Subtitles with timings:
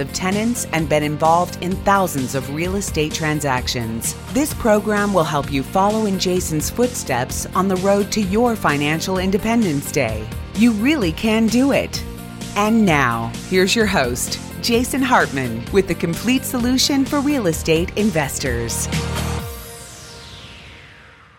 [0.00, 4.14] of tenants, and been involved in thousands of real estate transactions.
[4.32, 9.18] This program will help you follow in Jason's footsteps on the road to your financial
[9.18, 10.28] independence day.
[10.56, 12.02] You really can do it.
[12.56, 18.86] And now, here's your host, Jason Hartman, with the complete solution for real estate investors.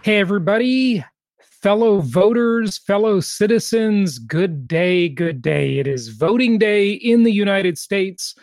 [0.03, 1.03] Hey, everybody
[1.61, 5.77] fellow voters, fellow citizens, good day, good day.
[5.77, 8.35] It is voting day in the United States.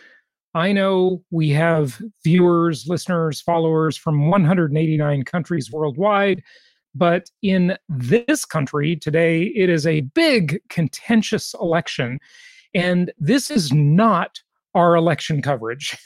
[0.55, 6.43] I know we have viewers, listeners, followers from 189 countries worldwide,
[6.95, 12.19] but in this country today, it is a big, contentious election.
[12.75, 14.41] And this is not
[14.75, 15.97] our election coverage.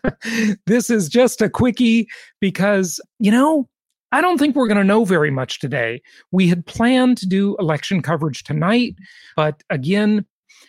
[0.66, 2.08] this is just a quickie
[2.40, 3.68] because, you know,
[4.12, 6.00] I don't think we're going to know very much today.
[6.30, 8.94] We had planned to do election coverage tonight,
[9.36, 10.24] but again,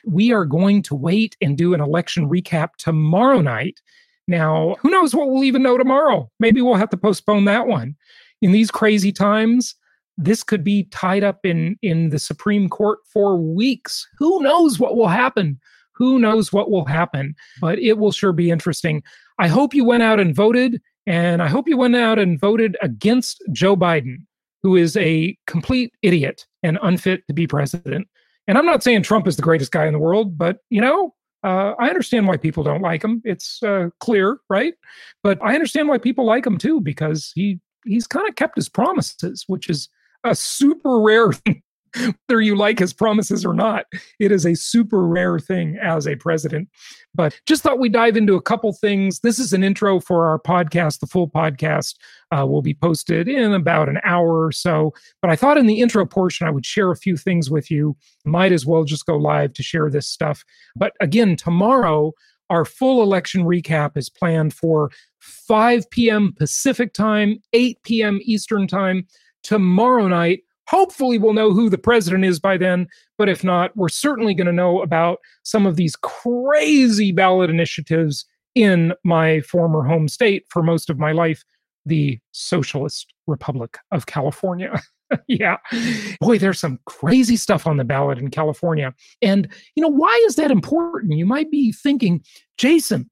[0.08, 3.81] we are going to wait and do an election recap tomorrow night.
[4.27, 6.30] Now, who knows what we'll even know tomorrow?
[6.39, 7.95] Maybe we'll have to postpone that one.
[8.41, 9.75] In these crazy times,
[10.17, 14.08] this could be tied up in in the Supreme Court for weeks.
[14.17, 15.59] Who knows what will happen?
[15.94, 17.36] Who knows what will happen?
[17.61, 19.03] But it will sure be interesting.
[19.39, 20.81] I hope you went out and voted.
[21.08, 24.17] And I hope you went out and voted against Joe Biden,
[24.61, 28.09] who is a complete idiot and unfit to be president.
[28.48, 31.14] And I'm not saying Trump is the greatest guy in the world, but you know,
[31.44, 33.22] uh, I understand why people don't like him.
[33.23, 34.73] It's uh, clear, right?
[35.23, 38.70] But I understand why people like him too because he he's kind of kept his
[38.70, 39.89] promises, which is
[40.23, 41.32] a super rare
[42.27, 43.85] whether you like his promises or not.
[44.19, 46.69] It is a super rare thing as a president.
[47.15, 49.21] But just thought we'd dive into a couple things.
[49.21, 50.99] This is an intro for our podcast.
[50.99, 51.95] The full podcast
[52.31, 54.93] uh, will be posted in about an hour or so.
[55.21, 57.95] But I thought in the intro portion, I would share a few things with you.
[58.25, 60.43] Might as well just go live to share this stuff.
[60.75, 62.14] But again, tomorrow,
[62.49, 66.33] our full election recap is planned for 5 p.m.
[66.37, 68.19] Pacific time, 8 p.m.
[68.23, 69.08] Eastern time.
[69.43, 72.88] Tomorrow night, Hopefully, we'll know who the president is by then.
[73.17, 78.26] But if not, we're certainly going to know about some of these crazy ballot initiatives
[78.55, 81.44] in my former home state for most of my life,
[81.86, 84.82] the Socialist Republic of California.
[85.27, 85.58] yeah.
[86.20, 88.94] Boy, there's some crazy stuff on the ballot in California.
[89.22, 91.14] And, you know, why is that important?
[91.14, 92.23] You might be thinking,
[92.58, 93.10] Jason,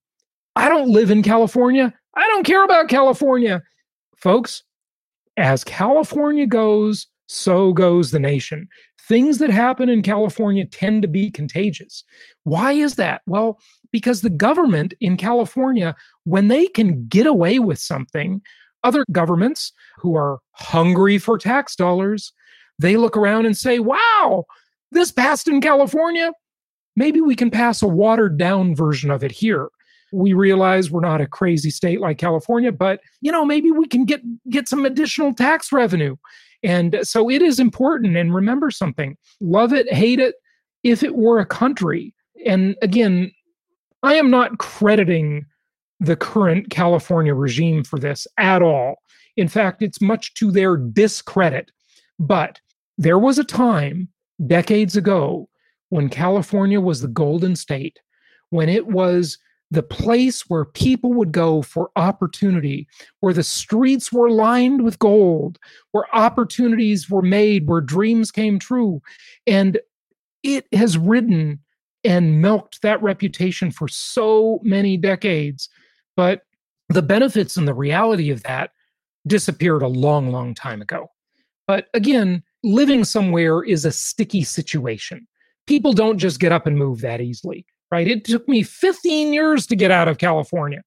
[0.56, 1.94] I don't live in California.
[2.16, 3.62] I don't care about California.
[4.18, 4.64] Folks,
[5.38, 8.68] as California goes, so goes the nation.
[9.08, 12.04] Things that happen in California tend to be contagious.
[12.44, 13.22] Why is that?
[13.28, 13.60] Well,
[13.92, 18.42] because the government in California, when they can get away with something,
[18.84, 22.34] other governments who are hungry for tax dollars,
[22.80, 24.46] they look around and say, wow,
[24.92, 26.32] this passed in California.
[26.96, 29.70] Maybe we can pass a watered down version of it here
[30.16, 34.06] we realize we're not a crazy state like California, but you know, maybe we can
[34.06, 36.16] get get some additional tax revenue.
[36.66, 38.18] And so it is important.
[38.18, 40.36] And remember something love it, hate it,
[40.84, 42.14] if it were a country.
[42.46, 43.32] And again,
[44.04, 45.46] I am not crediting
[46.00, 48.96] the current California regime for this at all.
[49.38, 51.72] In fact, it's much to their discredit.
[52.20, 52.60] But
[52.98, 54.10] there was a time
[54.48, 55.48] decades ago
[55.90, 58.00] when California was the golden state,
[58.50, 59.38] when it was
[59.72, 62.88] the place where people would go for opportunity,
[63.20, 65.58] where the streets were lined with gold,
[65.92, 69.02] where opportunities were made, where dreams came true.
[69.48, 69.80] And
[70.44, 71.60] it has ridden
[72.04, 75.68] and milked that reputation for so many decades.
[76.16, 76.42] But
[76.90, 78.72] the benefits and the reality of that
[79.26, 81.08] disappeared a long, long time ago.
[81.68, 85.28] But again, living somewhere is a sticky situation.
[85.66, 87.66] People don't just get up and move that easily
[87.96, 88.08] right?
[88.10, 90.82] It took me 15 years to get out of California.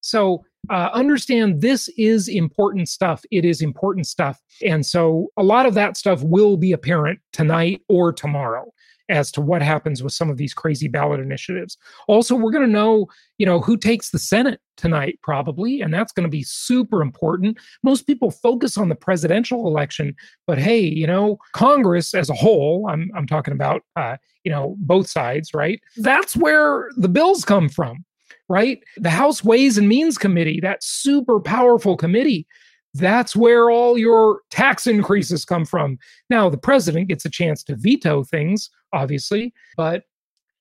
[0.00, 3.24] So uh, understand this is important stuff.
[3.32, 4.40] It is important stuff.
[4.64, 8.72] And so a lot of that stuff will be apparent tonight or tomorrow
[9.12, 11.76] as to what happens with some of these crazy ballot initiatives.
[12.08, 13.06] Also, we're going to know,
[13.38, 17.58] you know, who takes the Senate tonight probably, and that's going to be super important.
[17.82, 20.14] Most people focus on the presidential election,
[20.46, 24.74] but hey, you know, Congress as a whole, I'm I'm talking about uh, you know,
[24.78, 25.80] both sides, right?
[25.98, 28.04] That's where the bills come from
[28.48, 28.82] right?
[28.98, 32.46] The House Ways and Means Committee, that super powerful committee,
[32.94, 35.98] that's where all your tax increases come from.
[36.28, 40.04] Now, the president gets a chance to veto things, obviously, but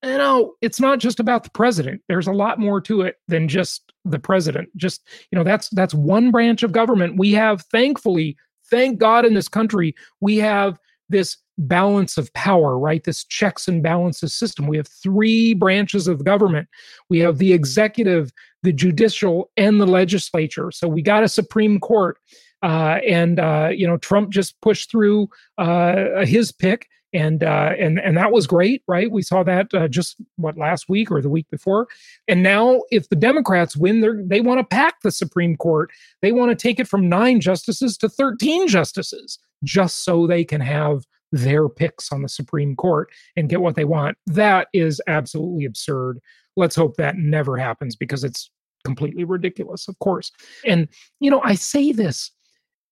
[0.04, 2.02] you know, it's not just about the president.
[2.08, 4.70] There's a lot more to it than just the president.
[4.76, 7.18] Just, you know, that's that's one branch of government.
[7.18, 8.36] We have thankfully,
[8.70, 10.80] thank God in this country, we have
[11.10, 13.04] this balance of power, right?
[13.04, 14.66] This checks and balances system.
[14.66, 16.68] We have three branches of government.
[17.10, 18.32] We have the executive,
[18.64, 20.72] the judicial, and the legislature.
[20.72, 22.18] So we got a Supreme Court.
[22.64, 28.00] Uh, and uh, you know, Trump just pushed through uh, his pick, and uh, and
[28.00, 29.12] and that was great, right?
[29.12, 31.88] We saw that uh, just what last week or the week before,
[32.28, 35.92] and now if the Democrats win, they they want to pack the Supreme Court.
[36.22, 40.62] They want to take it from nine justices to thirteen justices, just so they can
[40.62, 44.18] have their picks on the Supreme Court and get what they want.
[44.28, 46.20] That is absolutely absurd.
[46.58, 48.50] Let's hope that never happens because it's
[48.84, 50.32] completely ridiculous, of course.
[50.66, 52.32] And, you know, I say this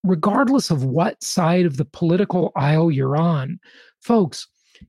[0.04, 3.60] regardless of what side of the political aisle you're on,
[4.02, 4.48] folks,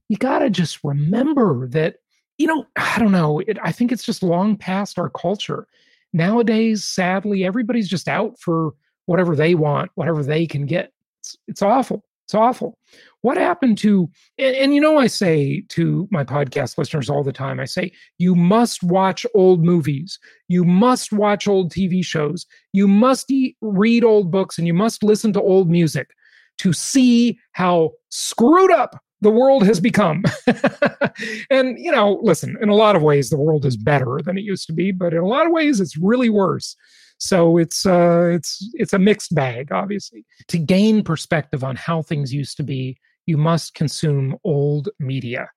[0.09, 1.97] you got to just remember that,
[2.39, 5.67] you know, I don't know, it, I think it's just long past our culture.
[6.13, 8.73] Nowadays, sadly, everybody's just out for
[9.07, 10.93] whatever they want, whatever they can get.
[11.21, 12.05] It's, it's awful.
[12.31, 12.79] It's awful.
[13.23, 17.33] What happened to, and, and, you know, I say to my podcast listeners all the
[17.33, 20.17] time, I say, you must watch old movies.
[20.47, 22.47] You must watch old TV shows.
[22.73, 26.11] You must eat, read old books and you must listen to old music
[26.59, 30.23] to see how screwed up the world has become.
[31.51, 34.45] and, you know, listen, in a lot of ways, the world is better than it
[34.45, 36.77] used to be, but in a lot of ways, it's really worse.
[37.21, 40.25] So it's uh, it's it's a mixed bag, obviously.
[40.49, 45.51] To gain perspective on how things used to be, you must consume old media.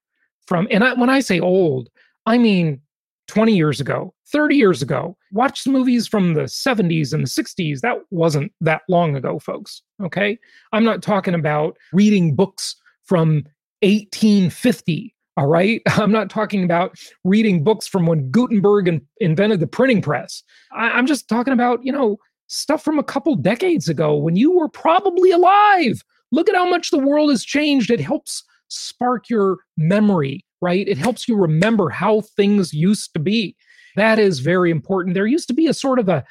[0.46, 1.90] From and I, when I say old,
[2.26, 2.82] I mean
[3.28, 5.18] 20 years ago, 30 years ago.
[5.32, 7.80] Watch movies from the 70s and the 60s.
[7.80, 9.82] That wasn't that long ago, folks.
[10.04, 10.38] Okay.
[10.74, 12.76] I'm not talking about reading books
[13.06, 13.46] from
[13.82, 15.82] 1850 all right.
[15.88, 20.44] I'm not talking about reading books from when Gutenberg in, invented the printing press.
[20.72, 24.70] I'm just talking about, you know, stuff from a couple decades ago when you were
[24.70, 26.04] probably alive.
[26.32, 27.92] Look at how much the world has changed.
[27.92, 30.88] It helps spark your memory, right?
[30.88, 33.56] It helps you remember how things used to be.
[33.96, 35.14] That is very important.
[35.14, 36.24] There used to be a sort of a,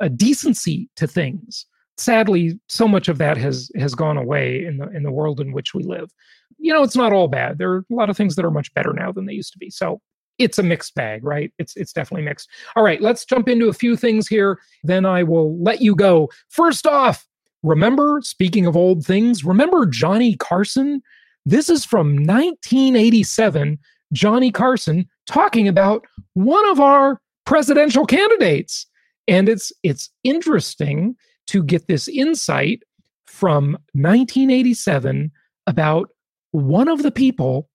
[0.00, 1.66] a decency to things
[1.98, 5.52] sadly so much of that has has gone away in the in the world in
[5.52, 6.10] which we live.
[6.58, 7.58] You know it's not all bad.
[7.58, 9.58] There are a lot of things that are much better now than they used to
[9.58, 9.70] be.
[9.70, 10.00] So
[10.38, 11.52] it's a mixed bag right?
[11.58, 12.48] It's it's definitely mixed.
[12.76, 14.58] All right let's jump into a few things here.
[14.84, 16.30] Then i will let you go.
[16.48, 17.26] First off
[17.64, 21.02] remember speaking of old things remember johnny carson?
[21.44, 23.78] This is from 1987
[24.12, 28.86] johnny carson talking about one of our presidential candidates.
[29.26, 31.16] And it's it's interesting
[31.48, 32.82] to get this insight
[33.26, 35.30] from 1987
[35.66, 36.08] about
[36.52, 37.68] one of the people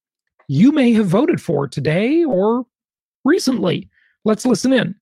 [0.47, 2.65] you may have voted for today or
[3.23, 3.89] recently.
[4.25, 4.95] Let's listen in.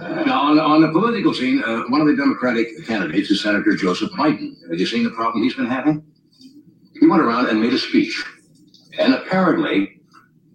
[0.00, 4.10] Now, on, on the political scene, uh, one of the Democratic candidates is Senator Joseph
[4.12, 4.54] Biden.
[4.68, 6.04] Have you seen the problem he's been having?
[7.00, 8.22] He went around and made a speech.
[8.98, 10.00] And apparently,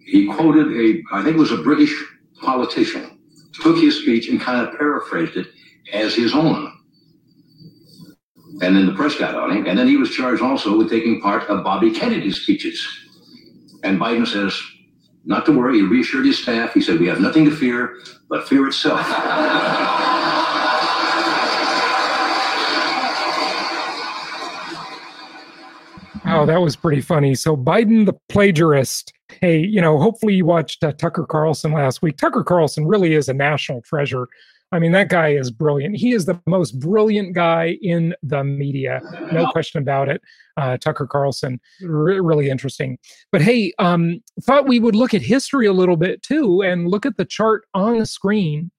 [0.05, 1.93] he quoted a, I think it was a British
[2.41, 3.19] politician,
[3.53, 5.47] took his speech and kind of paraphrased it
[5.93, 6.71] as his own.
[8.61, 9.65] And then the press got on him.
[9.65, 12.85] And then he was charged also with taking part of Bobby Kennedy's speeches.
[13.83, 14.59] And Biden says,
[15.25, 15.77] not to worry.
[15.77, 16.73] He reassured his staff.
[16.73, 17.97] He said, we have nothing to fear
[18.29, 19.05] but fear itself.
[26.33, 27.35] Oh, that was pretty funny.
[27.35, 29.11] So Biden, the plagiarist.
[29.41, 32.17] Hey, you know, hopefully you watched uh, Tucker Carlson last week.
[32.17, 34.27] Tucker Carlson really is a national treasure.
[34.73, 35.97] I mean, that guy is brilliant.
[35.97, 39.01] He is the most brilliant guy in the media,
[39.33, 40.21] no question about it.
[40.55, 42.97] Uh, Tucker Carlson, really interesting.
[43.31, 47.05] But hey, um, thought we would look at history a little bit too, and look
[47.05, 48.71] at the chart on the screen,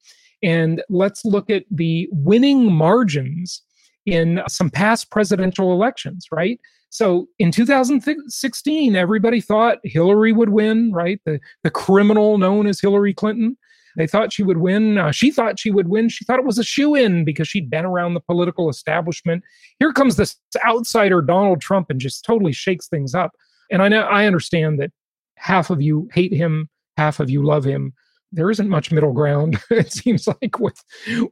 [0.43, 3.63] and let's look at the winning margins
[4.07, 6.27] in some past presidential elections.
[6.33, 6.59] Right.
[6.89, 10.93] So in 2016, everybody thought Hillary would win.
[10.93, 13.57] Right, the the criminal known as Hillary Clinton.
[13.97, 14.99] They thought she would win.
[14.99, 16.09] Uh, she thought she would win.
[16.09, 19.43] She thought it was a shoe in because she'd been around the political establishment.
[19.79, 23.33] Here comes this outsider, Donald Trump, and just totally shakes things up.
[23.71, 24.93] And I know I understand that
[25.37, 27.93] half of you hate him, half of you love him.
[28.35, 30.83] There isn't much middle ground, it seems like with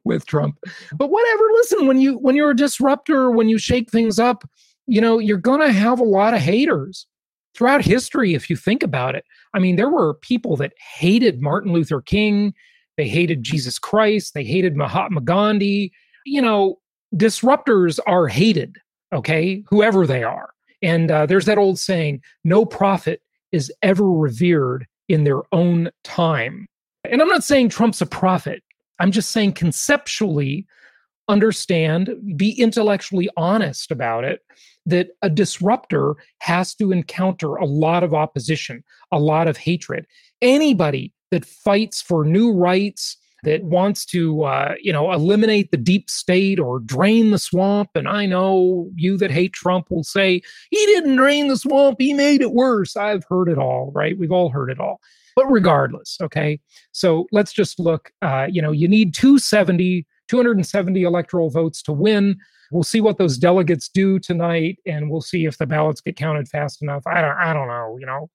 [0.04, 0.56] with Trump.
[0.94, 1.44] But whatever.
[1.54, 4.44] Listen, when you when you're a disruptor, when you shake things up,
[4.86, 7.06] you know you're gonna have a lot of haters
[7.54, 9.24] throughout history, if you think about it.
[9.54, 12.54] I mean, there were people that hated Martin Luther King.
[12.96, 15.92] they hated Jesus Christ, they hated Mahatma Gandhi.
[16.26, 16.78] You know,
[17.14, 18.76] disruptors are hated,
[19.12, 20.50] okay, whoever they are.
[20.82, 26.66] And uh, there's that old saying no prophet is ever revered in their own time.
[27.04, 28.62] And I'm not saying Trump's a prophet.
[28.98, 30.66] I'm just saying conceptually,
[31.30, 34.40] understand, be intellectually honest about it,
[34.86, 38.82] that a disruptor has to encounter a lot of opposition,
[39.12, 40.06] a lot of hatred.
[40.42, 46.10] Anybody that fights for new rights, that wants to, uh, you know, eliminate the deep
[46.10, 47.90] state or drain the swamp.
[47.94, 52.12] And I know you that hate Trump will say, he didn't drain the swamp, he
[52.12, 52.96] made it worse.
[52.96, 54.18] I've heard it all, right?
[54.18, 55.00] We've all heard it all.
[55.36, 56.60] But regardless, okay.
[56.92, 62.38] So let's just look, uh, you know, you need 270, 270 electoral votes to win.
[62.70, 66.46] We'll see what those delegates do tonight, and we'll see if the ballots get counted
[66.46, 67.02] fast enough.
[67.04, 67.96] I don't, I don't know.
[67.98, 68.30] You know,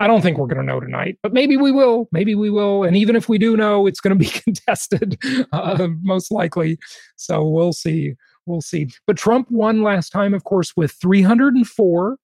[0.00, 2.08] I don't think we're going to know tonight, but maybe we will.
[2.10, 2.82] Maybe we will.
[2.82, 5.16] And even if we do know, it's going to be contested,
[5.52, 6.76] uh, most likely.
[7.14, 8.14] So we'll see.
[8.44, 8.88] We'll see.
[9.06, 12.16] But Trump won last time, of course, with 304.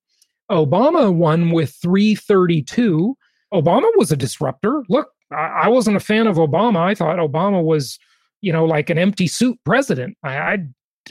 [0.50, 3.16] Obama won with 332.
[3.54, 4.82] Obama was a disruptor.
[4.88, 6.78] Look, I, I wasn't a fan of Obama.
[6.78, 7.96] I thought Obama was,
[8.40, 10.16] you know, like an empty suit president.
[10.22, 10.58] I, I,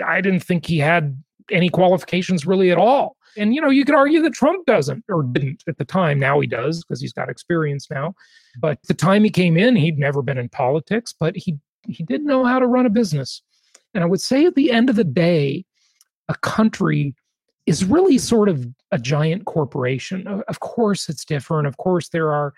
[0.06, 3.16] I didn't think he had any qualifications really at all.
[3.38, 6.20] And you know, you could argue that Trump doesn't or didn't at the time.
[6.20, 8.16] Now he does because he's got experience now.
[8.60, 11.58] But the time he came in, he'd never been in politics, but he
[11.88, 13.42] he did know how to run a business.
[13.94, 15.66] And I would say at the end of the day,
[16.28, 17.16] a country
[17.66, 20.28] is really sort of a giant corporation.
[20.48, 21.68] Of course, it's different.
[21.68, 22.54] Of course, there are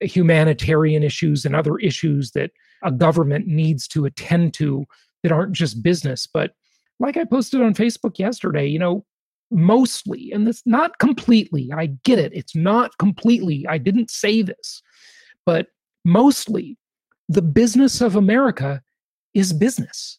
[0.00, 2.50] humanitarian issues and other issues that
[2.82, 4.84] a government needs to attend to
[5.22, 6.26] that aren't just business.
[6.26, 6.52] But
[6.98, 9.04] like I posted on Facebook yesterday, you know,
[9.50, 14.82] mostly, and it's not completely, I get it, it's not completely, I didn't say this,
[15.44, 15.68] but
[16.04, 16.76] mostly
[17.28, 18.82] the business of America
[19.34, 20.18] is business.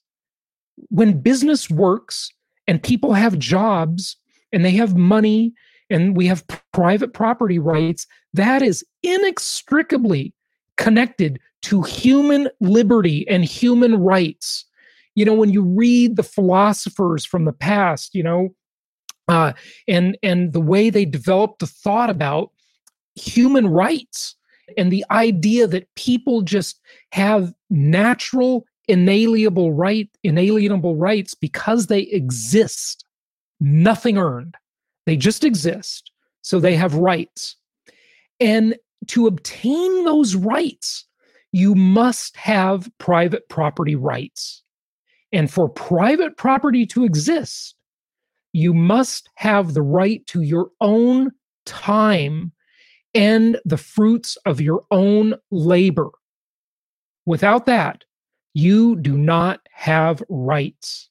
[0.90, 2.30] When business works
[2.68, 4.18] and people have jobs
[4.52, 5.54] and they have money
[5.90, 10.34] and we have private property rights, that is inextricably
[10.82, 14.66] connected to human liberty and human rights.
[15.16, 18.50] You know, when you read the philosophers from the past, you know,
[19.28, 19.54] uh,
[19.88, 22.52] and and the way they developed the thought about
[23.16, 24.36] human rights
[24.78, 26.80] and the idea that people just
[27.12, 33.06] have natural inalienable right inalienable rights because they exist
[33.60, 34.56] nothing earned
[35.06, 36.12] they just exist
[36.42, 37.56] so they have rights
[38.40, 38.76] and
[39.08, 41.06] to obtain those rights
[41.54, 44.64] you must have private property rights
[45.32, 47.76] and for private property to exist
[48.54, 51.32] you must have the right to your own
[51.66, 52.52] time
[53.14, 56.10] and the fruits of your own labor.
[57.26, 58.04] Without that,
[58.54, 61.10] you do not have rights.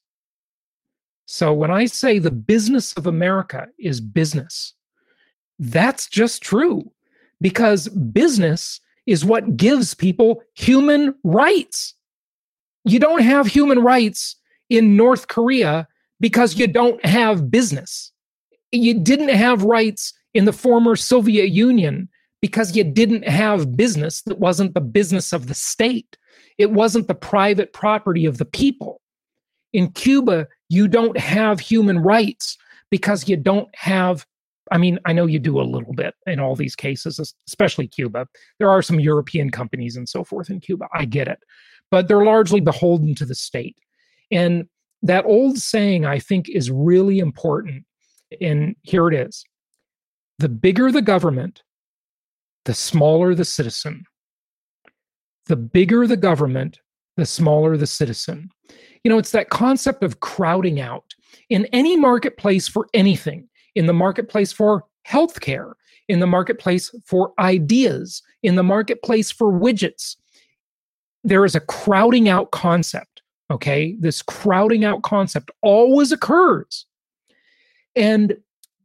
[1.25, 4.73] So when I say the business of America is business,
[5.57, 6.91] that's just true
[7.41, 11.95] because business is what gives people human rights.
[12.85, 14.35] You don't have human rights
[14.69, 15.87] in North Korea
[16.19, 18.11] because you don't have business.
[18.71, 22.07] You didn't have rights in the former Soviet Union
[22.41, 26.17] because you didn't have business that wasn't the business of the state.
[26.57, 29.01] It wasn't the private property of the people.
[29.73, 32.57] In Cuba, you don't have human rights
[32.89, 34.25] because you don't have
[34.71, 38.27] I mean, I know you do a little bit in all these cases, especially Cuba.
[38.57, 40.87] There are some European companies and so forth in Cuba.
[40.93, 41.39] I get it.
[41.91, 43.77] But they're largely beholden to the state.
[44.31, 44.65] And
[45.03, 47.85] that old saying I think is really important.
[48.39, 49.43] And here it is
[50.39, 51.61] the bigger the government,
[52.65, 54.05] the smaller the citizen.
[55.47, 56.79] The bigger the government,
[57.17, 58.49] the smaller the citizen.
[59.03, 61.13] You know, it's that concept of crowding out
[61.49, 65.73] in any marketplace for anything, in the marketplace for healthcare,
[66.07, 70.15] in the marketplace for ideas, in the marketplace for widgets.
[71.23, 73.21] There is a crowding out concept.
[73.49, 73.95] Okay.
[73.99, 76.85] This crowding out concept always occurs.
[77.95, 78.37] And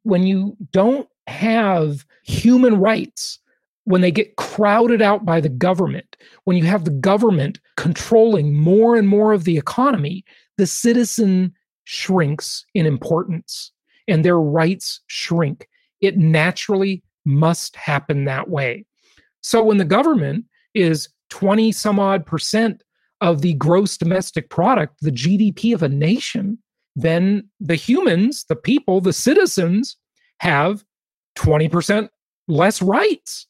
[0.02, 3.38] when you don't have human rights,
[3.84, 8.96] when they get crowded out by the government, when you have the government controlling more
[8.96, 10.24] and more of the economy,
[10.58, 13.70] the citizen shrinks in importance
[14.08, 15.68] and their rights shrink.
[16.00, 18.84] It naturally must happen that way.
[19.42, 20.44] So when the government
[20.74, 22.82] is 20 some odd percent
[23.20, 26.58] of the gross domestic product, the GDP of a nation,
[26.94, 29.96] then the humans, the people, the citizens
[30.40, 30.84] have
[31.36, 32.08] 20%
[32.48, 33.46] less rights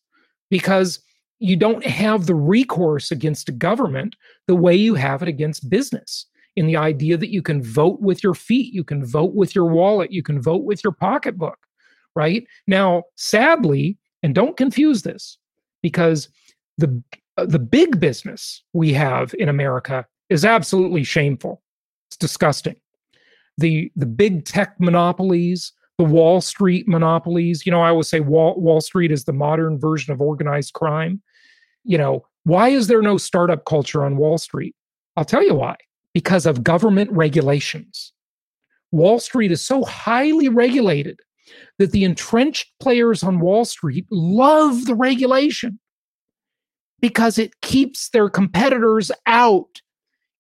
[0.50, 1.00] because
[1.38, 6.26] you don't have the recourse against a government the way you have it against business
[6.56, 9.66] in the idea that you can vote with your feet, you can vote with your
[9.66, 11.58] wallet, you can vote with your pocketbook,
[12.14, 12.46] right?
[12.66, 15.38] Now, sadly, and don't confuse this
[15.82, 16.28] because
[16.78, 17.02] the
[17.36, 21.62] uh, the big business we have in America is absolutely shameful.
[22.08, 22.76] It's disgusting.
[23.58, 28.58] The the big tech monopolies, the Wall Street monopolies, you know, I always say Wall,
[28.58, 31.22] Wall Street is the modern version of organized crime.
[31.84, 34.75] You know, why is there no startup culture on Wall Street?
[35.16, 35.76] I'll tell you why
[36.16, 38.11] because of government regulations.
[38.90, 41.20] Wall Street is so highly regulated
[41.78, 45.78] that the entrenched players on Wall Street love the regulation
[47.02, 49.82] because it keeps their competitors out.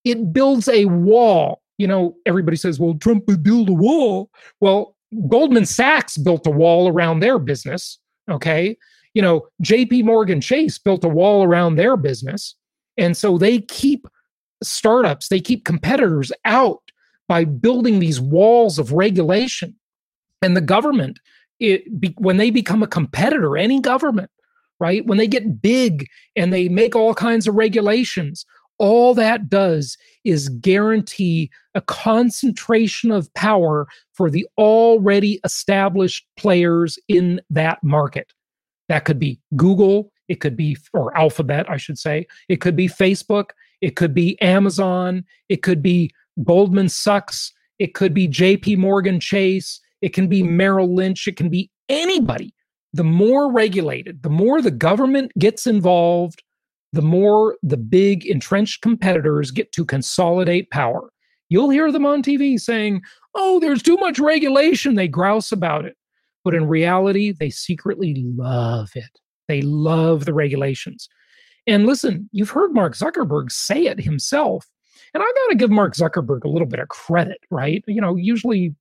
[0.02, 1.60] It builds a wall.
[1.76, 4.30] You know, everybody says, well, Trump would build a wall.
[4.62, 4.96] Well,
[5.28, 7.98] Goldman Sachs built a wall around their business.
[8.30, 8.78] Okay.
[9.12, 12.54] You know, JP Morgan Chase built a wall around their business.
[12.96, 14.08] And so they keep
[14.62, 16.82] startups, they keep competitors out
[17.28, 19.74] by building these walls of regulation.
[20.42, 21.18] And the government,
[21.60, 24.30] it, be, when they become a competitor, any government,
[24.78, 28.44] right, when they get big and they make all kinds of regulations,
[28.78, 37.40] all that does is guarantee a concentration of power for the already established players in
[37.48, 38.32] that market.
[38.88, 42.88] That could be Google, it could be, or Alphabet, I should say, it could be
[42.88, 43.50] Facebook,
[43.86, 45.24] it could be Amazon.
[45.48, 46.10] It could be
[46.42, 47.52] Goldman Sachs.
[47.78, 49.80] It could be JP Morgan Chase.
[50.02, 51.28] It can be Merrill Lynch.
[51.28, 52.52] It can be anybody.
[52.94, 56.42] The more regulated, the more the government gets involved,
[56.92, 61.12] the more the big entrenched competitors get to consolidate power.
[61.48, 63.02] You'll hear them on TV saying,
[63.36, 64.96] oh, there's too much regulation.
[64.96, 65.96] They grouse about it.
[66.42, 69.20] But in reality, they secretly love it.
[69.46, 71.08] They love the regulations.
[71.66, 74.66] And listen, you've heard Mark Zuckerberg say it himself.
[75.14, 77.82] And I got to give Mark Zuckerberg a little bit of credit, right?
[77.86, 78.74] You know, usually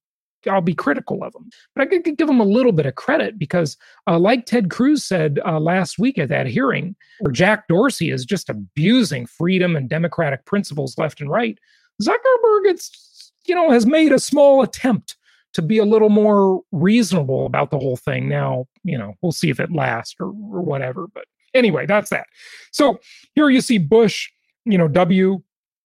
[0.47, 3.39] I'll be critical of him, but I could give him a little bit of credit
[3.39, 8.11] because, uh, like Ted Cruz said uh, last week at that hearing, where Jack Dorsey
[8.11, 11.57] is just abusing freedom and democratic principles left and right,
[12.01, 15.17] Zuckerberg, it's you know, has made a small attempt
[15.53, 18.27] to be a little more reasonable about the whole thing.
[18.27, 22.27] Now, you know, we'll see if it lasts or, or whatever, but Anyway, that's that.
[22.71, 22.99] So
[23.33, 24.29] here you see Bush,
[24.65, 25.41] you know, W,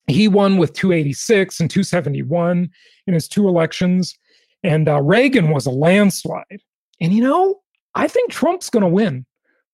[0.07, 2.69] he won with 286 and 271
[3.07, 4.19] in his two elections.
[4.63, 6.61] And uh, Reagan was a landslide.
[7.01, 7.61] And, you know,
[7.95, 9.25] I think Trump's going to win.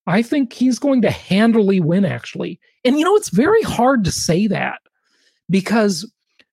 [0.07, 2.61] I think he's going to handily win, actually.
[2.85, 4.79] And, you know, it's very hard to say that
[5.51, 6.11] because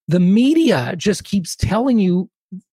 [0.08, 2.28] the media just keeps telling you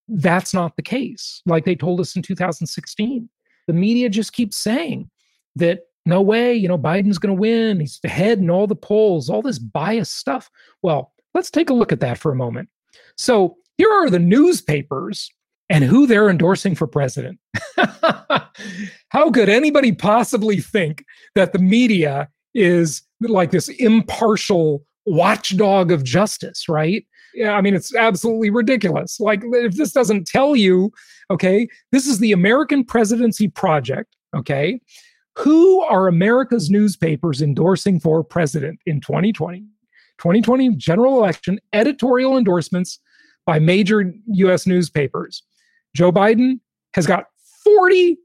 [0.08, 3.30] that's not the case, like they told us in 2016.
[3.68, 5.10] The media just keeps saying
[5.56, 7.80] that no way, you know, Biden's going to win.
[7.80, 10.50] He's ahead in all the polls, all this bias stuff.
[10.82, 12.70] Well, let's take a look at that for a moment.
[13.18, 15.30] So here are the newspapers
[15.70, 17.40] and who they're endorsing for president.
[19.10, 26.68] How could anybody possibly think that the media is like this impartial watchdog of justice,
[26.68, 27.06] right?
[27.34, 29.20] Yeah, I mean, it's absolutely ridiculous.
[29.20, 30.92] Like, if this doesn't tell you,
[31.30, 34.82] okay, this is the American Presidency Project, okay?
[35.42, 39.62] Who are America's newspapers endorsing for president in 2020?
[40.20, 43.00] 2020 general election editorial endorsements
[43.48, 45.42] by major US newspapers.
[45.96, 46.60] Joe Biden
[46.94, 47.26] has got
[47.64, 48.18] 40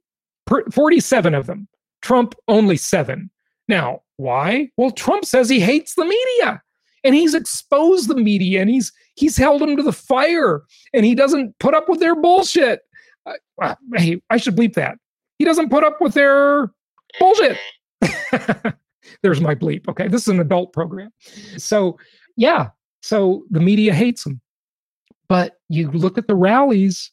[0.70, 1.66] 47 of them.
[2.02, 3.30] Trump only 7.
[3.66, 4.70] Now, why?
[4.76, 6.62] Well, Trump says he hates the media
[7.02, 11.14] and he's exposed the media and he's he's held them to the fire and he
[11.14, 12.80] doesn't put up with their bullshit.
[13.24, 14.98] Uh, hey, I should bleep that.
[15.38, 16.70] He doesn't put up with their
[17.18, 17.58] bullshit.
[19.22, 19.88] There's my bleep.
[19.88, 20.08] Okay.
[20.08, 21.10] This is an adult program.
[21.56, 21.98] So,
[22.36, 22.68] yeah.
[23.02, 24.40] So the media hates them.
[25.28, 27.10] But you look at the rallies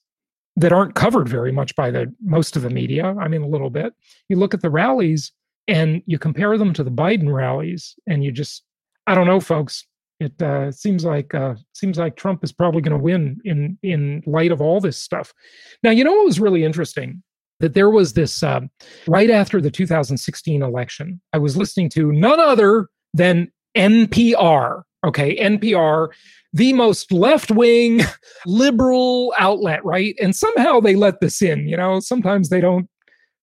[0.56, 3.16] that aren't covered very much by the most of the media.
[3.20, 3.94] I mean, a little bit.
[4.30, 5.32] You look at the rallies
[5.68, 8.64] and you compare them to the Biden rallies, and you just,
[9.08, 9.86] I don't know, folks.
[10.20, 14.24] It uh, seems like uh, seems like Trump is probably going to win in in
[14.26, 15.34] light of all this stuff.
[15.82, 17.24] Now, you know what was really interesting
[17.60, 18.62] that there was this uh,
[19.08, 21.22] right after the 2016 election.
[21.32, 24.84] I was listening to none other than NPR.
[25.06, 26.10] Okay, NPR,
[26.54, 28.02] the most left wing
[28.46, 30.16] liberal outlet, right?
[30.22, 31.68] And somehow they let this in.
[31.68, 32.88] You know, sometimes they don't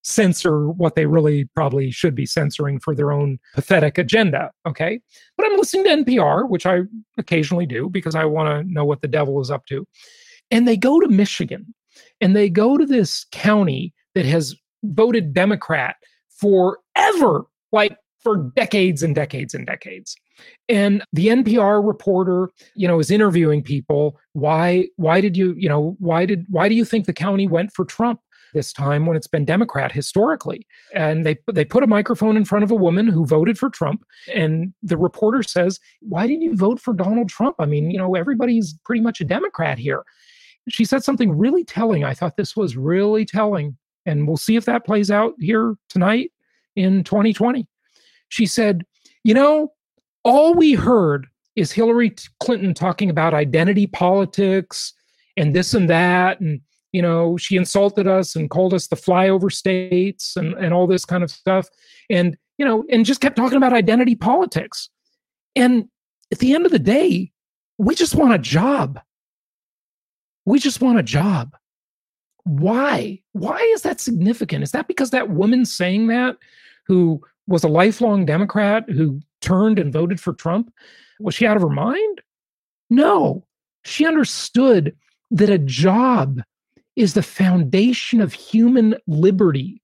[0.02, 4.50] censor what they really probably should be censoring for their own pathetic agenda.
[4.66, 5.00] Okay.
[5.36, 6.80] But I'm listening to NPR, which I
[7.18, 9.86] occasionally do because I want to know what the devil is up to.
[10.50, 11.74] And they go to Michigan
[12.20, 15.96] and they go to this county that has voted Democrat
[16.28, 20.16] forever, like for decades and decades and decades.
[20.68, 24.18] And the NPR reporter, you know, is interviewing people.
[24.32, 27.72] Why, why did you, you know, why did, why do you think the county went
[27.72, 28.20] for Trump?
[28.52, 30.66] this time when it's been Democrat historically.
[30.94, 34.04] And they they put a microphone in front of a woman who voted for Trump,
[34.34, 37.56] and the reporter says, "Why did you vote for Donald Trump?
[37.58, 40.02] I mean, you know, everybody's pretty much a Democrat here."
[40.68, 42.04] She said something really telling.
[42.04, 43.76] I thought this was really telling,
[44.10, 46.32] and we'll see if that plays out here tonight
[46.76, 47.66] in 2020.
[48.28, 48.84] She said,
[49.24, 49.72] "You know,
[50.24, 54.92] all we heard is Hillary Clinton talking about identity politics."
[55.36, 56.60] and this and that and
[56.92, 61.04] you know, she insulted us and called us the flyover states and, and all this
[61.04, 61.68] kind of stuff.
[62.08, 64.90] And, you know, and just kept talking about identity politics.
[65.54, 65.88] And
[66.32, 67.30] at the end of the day,
[67.78, 69.00] we just want a job.
[70.44, 71.56] We just want a job.
[72.44, 73.20] Why?
[73.32, 74.62] Why is that significant?
[74.62, 76.36] Is that because that woman saying that,
[76.86, 80.72] who was a lifelong Democrat who turned and voted for Trump,
[81.20, 82.20] was she out of her mind?
[82.88, 83.44] No.
[83.84, 84.96] She understood
[85.30, 86.40] that a job
[86.96, 89.80] is the foundation of human liberty.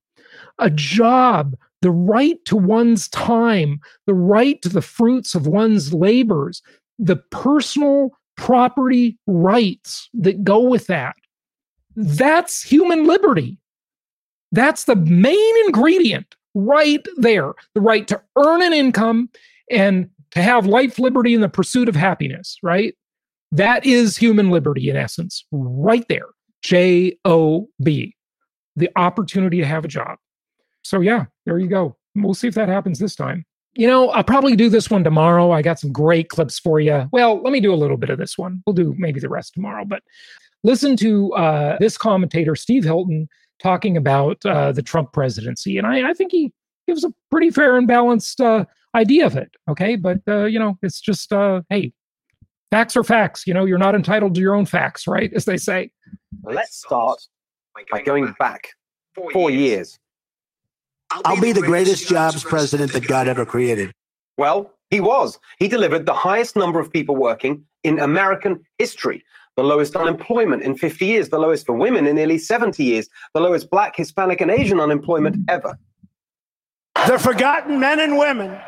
[0.59, 6.63] A job, the right to one's time, the right to the fruits of one's labors,
[6.99, 11.17] the personal property rights that go with that.
[11.97, 13.59] That's human liberty.
[14.53, 19.29] That's the main ingredient right there the right to earn an income
[19.71, 22.95] and to have life, liberty, and the pursuit of happiness, right?
[23.53, 26.27] That is human liberty in essence, right there.
[26.63, 28.15] J O B,
[28.75, 30.19] the opportunity to have a job.
[30.83, 31.97] So, yeah, there you go.
[32.15, 33.45] We'll see if that happens this time.
[33.75, 35.51] You know, I'll probably do this one tomorrow.
[35.51, 37.09] I got some great clips for you.
[37.13, 38.63] Well, let me do a little bit of this one.
[38.67, 39.85] We'll do maybe the rest tomorrow.
[39.85, 40.03] But
[40.67, 43.29] listen to uh, this commentator, Steve Hilton,
[43.63, 45.79] talking about uh, the Trump presidency.
[45.79, 46.53] And I, I, think he
[46.87, 49.51] gives a pretty fair and balanced uh, idea of it.
[49.71, 49.97] Okay.
[49.97, 51.93] But, uh, you know, it's just, uh, hey,
[52.71, 53.47] facts are facts.
[53.47, 55.33] You know, you're not entitled to your own facts, right?
[55.33, 55.91] As they say.
[56.43, 57.21] Let's start
[57.91, 58.69] by going back
[59.33, 59.99] four years.
[61.11, 63.93] I'll be the greatest jobs president that God ever created.
[64.37, 65.39] Well, he was.
[65.59, 69.25] He delivered the highest number of people working in American history,
[69.57, 73.41] the lowest unemployment in 50 years, the lowest for women in nearly 70 years, the
[73.41, 75.79] lowest black, Hispanic, and Asian unemployment ever.
[77.07, 78.59] The forgotten men and women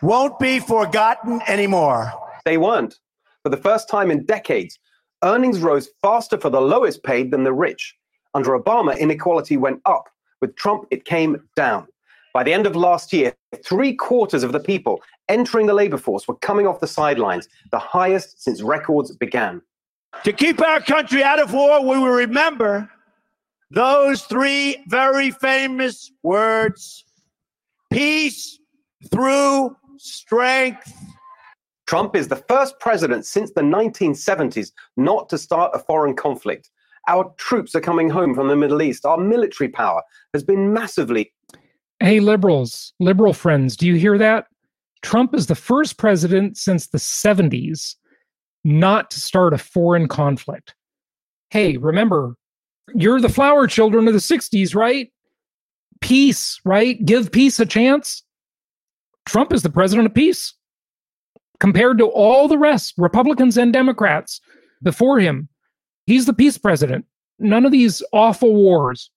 [0.00, 2.12] won't be forgotten anymore.
[2.44, 2.98] They weren't.
[3.42, 4.78] For the first time in decades,
[5.22, 7.94] earnings rose faster for the lowest paid than the rich.
[8.34, 10.08] Under Obama, inequality went up.
[10.40, 11.86] With Trump, it came down.
[12.32, 16.26] By the end of last year, three quarters of the people entering the labor force
[16.26, 19.60] were coming off the sidelines, the highest since records began.
[20.24, 22.88] To keep our country out of war, we will remember
[23.70, 27.04] those three very famous words
[27.90, 28.58] peace
[29.10, 30.92] through strength
[31.92, 36.70] Trump is the first president since the 1970s not to start a foreign conflict.
[37.06, 39.04] Our troops are coming home from the Middle East.
[39.04, 40.00] Our military power
[40.32, 41.34] has been massively.
[42.00, 44.46] Hey, liberals, liberal friends, do you hear that?
[45.02, 47.96] Trump is the first president since the 70s
[48.64, 50.74] not to start a foreign conflict.
[51.50, 52.36] Hey, remember,
[52.94, 55.10] you're the flower children of the 60s, right?
[56.00, 57.04] Peace, right?
[57.04, 58.22] Give peace a chance.
[59.26, 60.54] Trump is the president of peace
[61.60, 64.40] compared to all the rest, Republicans and Democrats
[64.82, 65.48] before him.
[66.06, 67.04] He's the peace president.
[67.38, 69.10] None of these awful wars.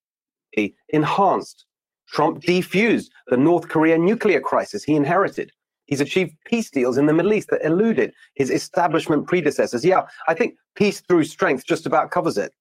[0.51, 1.65] He enhanced.
[2.07, 5.51] Trump defused the North Korea nuclear crisis he inherited.
[5.85, 9.85] He's achieved peace deals in the Middle East that eluded his establishment predecessors.
[9.85, 12.51] Yeah, I think peace through strength just about covers it.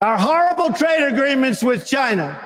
[0.00, 2.38] Our horrible trade agreements with China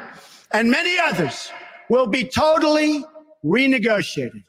[0.52, 1.50] and many others
[1.88, 3.04] will be totally
[3.44, 4.42] renegotiated.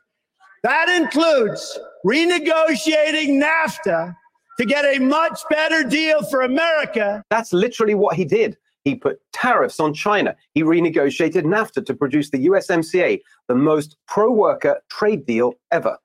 [0.63, 4.15] That includes renegotiating NAFTA
[4.59, 7.23] to get a much better deal for America.
[7.29, 8.57] That's literally what he did.
[8.87, 10.33] He put tariffs on China.
[10.53, 13.19] He renegotiated NAFTA to produce the USMCA,
[13.49, 15.97] the most pro worker trade deal ever.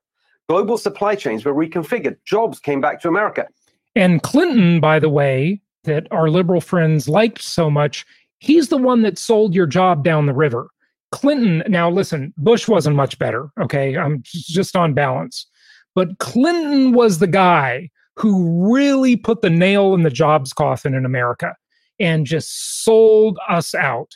[0.49, 2.17] Global supply chains were reconfigured.
[2.25, 3.47] Jobs came back to America.
[3.95, 8.05] And Clinton, by the way, that our liberal friends liked so much,
[8.41, 10.69] he's the one that sold your job down the river.
[11.13, 13.51] Clinton, now listen, Bush wasn't much better.
[13.61, 13.97] Okay.
[13.97, 15.47] I'm just on balance.
[15.95, 21.05] But Clinton was the guy who really put the nail in the jobs coffin in
[21.05, 21.55] America
[22.03, 24.13] and just sold us out.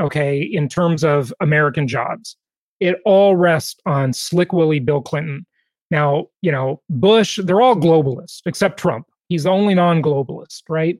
[0.00, 0.40] Okay.
[0.40, 2.36] In terms of American jobs,
[2.78, 5.46] it all rests on Slick Willie Bill Clinton.
[5.90, 9.06] Now, you know, Bush, they're all globalists except Trump.
[9.28, 10.98] He's the only non globalist, right?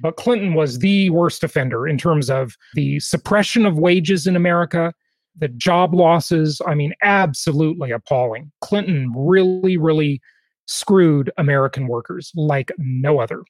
[0.00, 4.94] But Clinton was the worst offender in terms of the suppression of wages in America,
[5.38, 8.50] the job losses, I mean, absolutely appalling.
[8.62, 10.20] Clinton really, really
[10.66, 13.42] screwed American workers like no other.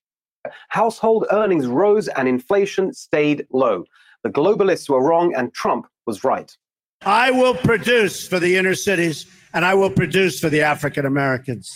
[0.69, 3.85] Household earnings rose and inflation stayed low.
[4.23, 6.55] The globalists were wrong and Trump was right.
[7.03, 11.75] I will produce for the inner cities and I will produce for the African Americans.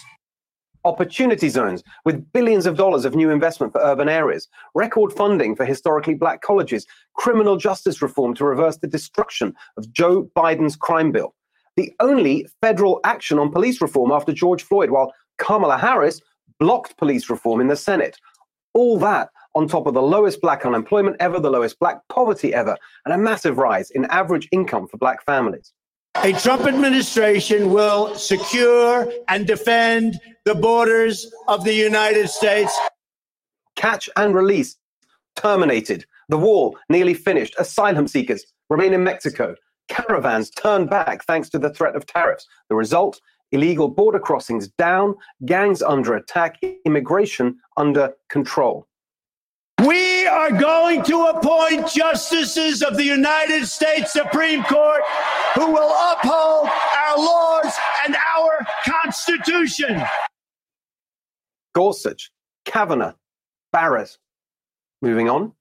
[0.84, 5.64] Opportunity zones with billions of dollars of new investment for urban areas, record funding for
[5.64, 11.34] historically black colleges, criminal justice reform to reverse the destruction of Joe Biden's crime bill.
[11.76, 16.20] The only federal action on police reform after George Floyd, while Kamala Harris
[16.60, 18.18] blocked police reform in the Senate.
[18.74, 22.76] All that on top of the lowest black unemployment ever, the lowest black poverty ever,
[23.04, 25.72] and a massive rise in average income for black families.
[26.22, 32.76] A Trump administration will secure and defend the borders of the United States.
[33.76, 34.76] Catch and release
[35.36, 36.04] terminated.
[36.28, 37.54] The wall nearly finished.
[37.58, 39.54] Asylum seekers remain in Mexico.
[39.88, 42.46] Caravans turned back thanks to the threat of tariffs.
[42.68, 43.20] The result
[43.54, 45.14] illegal border crossings down,
[45.46, 48.86] gangs under attack, immigration under control.
[49.86, 55.02] We are going to appoint justices of the United States Supreme Court
[55.54, 60.02] who will uphold our laws and our Constitution.
[61.74, 62.30] Gorsuch,
[62.64, 63.14] Kavanaugh,
[63.72, 64.16] Barrett.
[65.02, 65.52] Moving on.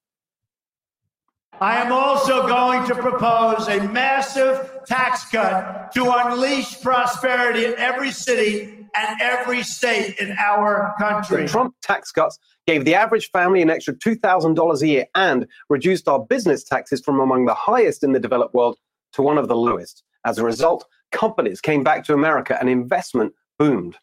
[1.64, 8.12] I am also going to propose a massive tax cut to unleash prosperity in every
[8.12, 11.44] city and every state in our country.
[11.44, 16.10] The Trump tax cuts gave the average family an extra $2,000 a year and reduced
[16.10, 18.78] our business taxes from among the highest in the developed world
[19.14, 20.04] to one of the lowest.
[20.26, 23.96] As a result, companies came back to America and investment boomed.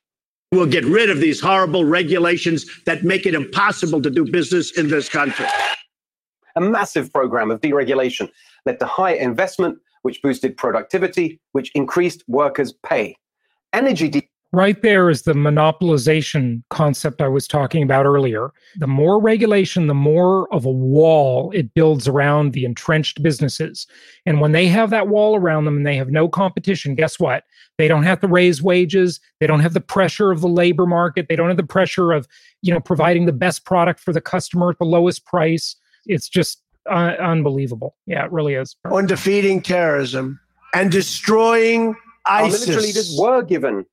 [0.51, 4.89] We'll get rid of these horrible regulations that make it impossible to do business in
[4.89, 5.45] this country.
[6.57, 8.31] A massive program of deregulation
[8.67, 13.17] led to higher investment, which boosted productivity, which increased workers' pay.
[13.73, 18.51] Energy de- Right there is the monopolization concept I was talking about earlier.
[18.79, 23.87] The more regulation, the more of a wall it builds around the entrenched businesses.
[24.27, 27.45] And when they have that wall around them and they have no competition, guess what?
[27.79, 29.21] They don't have to raise wages.
[29.39, 31.27] They don't have the pressure of the labor market.
[31.29, 32.27] They don't have the pressure of,
[32.61, 35.77] you know, providing the best product for the customer at the lowest price.
[36.07, 37.97] It's just uh, unbelievable.
[38.07, 38.77] Yeah, it really is.
[38.91, 40.41] On defeating terrorism
[40.75, 41.95] and destroying
[42.27, 42.63] ISIS.
[42.63, 43.87] Our military leaders were given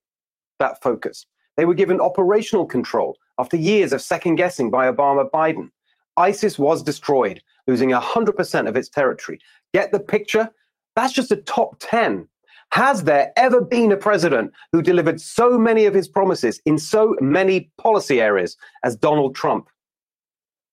[0.59, 1.25] that focus.
[1.55, 5.69] They were given operational control after years of second guessing by Obama Biden.
[6.17, 9.39] ISIS was destroyed, losing 100% of its territory.
[9.73, 10.49] Get the picture?
[10.95, 12.27] That's just a top 10.
[12.71, 17.15] Has there ever been a president who delivered so many of his promises in so
[17.21, 19.69] many policy areas as Donald Trump?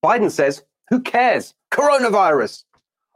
[0.05, 0.63] Biden says,
[0.95, 1.55] who cares?
[1.73, 2.63] Coronavirus.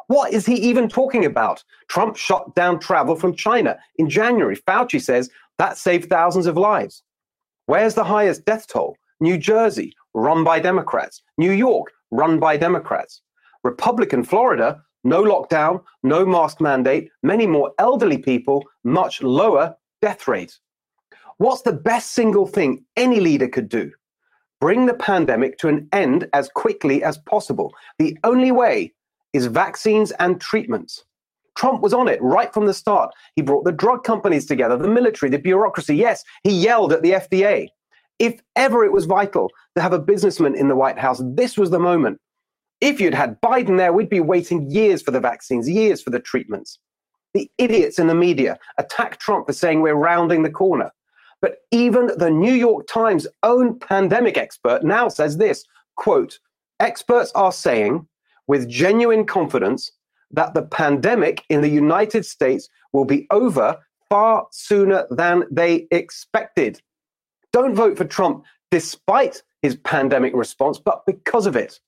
[0.08, 1.62] What is he even talking about?
[1.88, 4.56] Trump shut down travel from China in January.
[4.56, 7.04] Fauci says that saved thousands of lives.
[7.66, 8.96] Where's the highest death toll?
[9.20, 11.22] New Jersey, run by Democrats.
[11.36, 13.22] New York, run by Democrats.
[13.62, 20.58] Republican Florida, no lockdown, no mask mandate, many more elderly people, much lower death rate.
[21.36, 23.92] What's the best single thing any leader could do?
[24.60, 27.72] Bring the pandemic to an end as quickly as possible.
[27.98, 28.92] The only way
[29.32, 31.04] is vaccines and treatments.
[31.56, 33.10] Trump was on it right from the start.
[33.34, 35.96] He brought the drug companies together, the military, the bureaucracy.
[35.96, 37.68] Yes, he yelled at the FDA.
[38.18, 41.70] If ever it was vital to have a businessman in the White House, this was
[41.70, 42.20] the moment.
[42.80, 46.20] If you'd had Biden there, we'd be waiting years for the vaccines, years for the
[46.20, 46.78] treatments.
[47.34, 50.92] The idiots in the media attack Trump for saying we're rounding the corner.
[51.40, 55.64] But even the New York Times own pandemic expert now says this
[55.96, 56.38] quote,
[56.80, 58.06] experts are saying
[58.46, 59.90] with genuine confidence
[60.30, 66.80] that the pandemic in the United States will be over far sooner than they expected.
[67.52, 71.80] Don't vote for Trump despite his pandemic response, but because of it.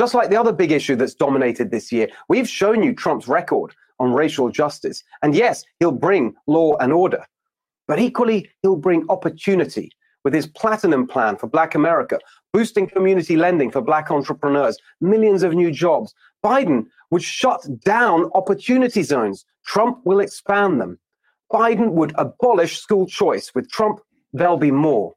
[0.00, 3.74] Just like the other big issue that's dominated this year, we've shown you Trump's record
[3.98, 5.02] on racial justice.
[5.22, 7.26] And yes, he'll bring law and order,
[7.90, 9.90] but equally, he'll bring opportunity
[10.22, 12.20] with his platinum plan for Black America,
[12.52, 16.14] boosting community lending for Black entrepreneurs, millions of new jobs.
[16.44, 19.44] Biden would shut down opportunity zones.
[19.66, 21.00] Trump will expand them.
[21.52, 23.52] Biden would abolish school choice.
[23.56, 23.98] With Trump,
[24.32, 25.12] there'll be more.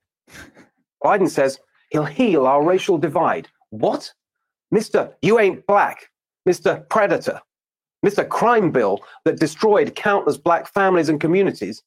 [1.03, 1.59] Biden says
[1.91, 3.47] he'll heal our racial divide.
[3.69, 4.11] What?
[4.73, 5.13] Mr.
[5.21, 6.09] You ain't black.
[6.49, 6.89] Mr.
[6.89, 7.39] Predator.
[8.03, 8.27] Mr.
[8.27, 11.83] Crime Bill that destroyed countless black families and communities.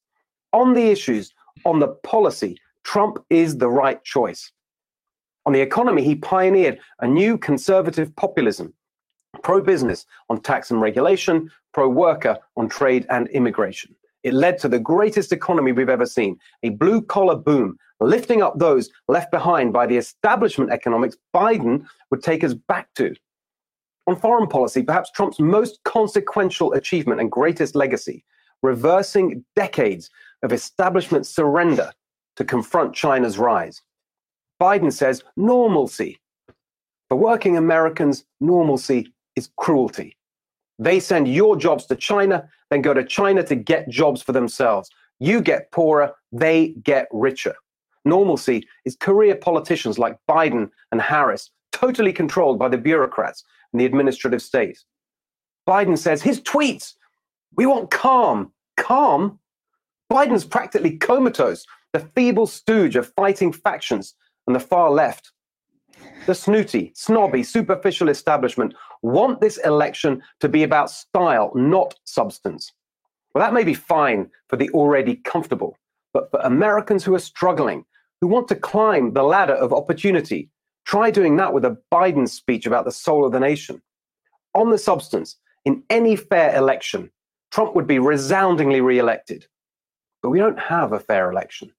[0.53, 1.33] On the issues,
[1.65, 4.51] on the policy, Trump is the right choice.
[5.45, 8.73] On the economy, he pioneered a new conservative populism
[9.43, 13.95] pro business on tax and regulation, pro worker on trade and immigration.
[14.23, 18.57] It led to the greatest economy we've ever seen, a blue collar boom, lifting up
[18.57, 23.15] those left behind by the establishment economics Biden would take us back to.
[24.07, 28.23] On foreign policy, perhaps Trump's most consequential achievement and greatest legacy,
[28.61, 30.09] reversing decades
[30.43, 31.91] of establishment surrender
[32.35, 33.81] to confront China's rise.
[34.61, 36.19] Biden says normalcy.
[37.09, 40.17] For working Americans, normalcy is cruelty.
[40.79, 44.89] They send your jobs to China, then go to China to get jobs for themselves.
[45.19, 47.55] You get poorer, they get richer.
[48.05, 53.85] Normalcy is career politicians like Biden and Harris, totally controlled by the bureaucrats and the
[53.85, 54.83] administrative state.
[55.67, 56.93] Biden says his tweets,
[57.55, 58.51] we want calm.
[58.77, 59.39] Calm?
[60.11, 64.13] Biden's practically comatose, the feeble stooge of fighting factions
[64.45, 65.31] and the far left.
[66.25, 72.71] The snooty, snobby, superficial establishment want this election to be about style, not substance.
[73.33, 75.77] Well, that may be fine for the already comfortable,
[76.13, 77.85] but for Americans who are struggling,
[78.21, 80.49] who want to climb the ladder of opportunity,
[80.85, 83.81] try doing that with a Biden speech about the soul of the nation.
[84.55, 87.11] On the substance, in any fair election,
[87.51, 89.45] Trump would be resoundingly re-elected.
[90.21, 91.71] But we don't have a fair election.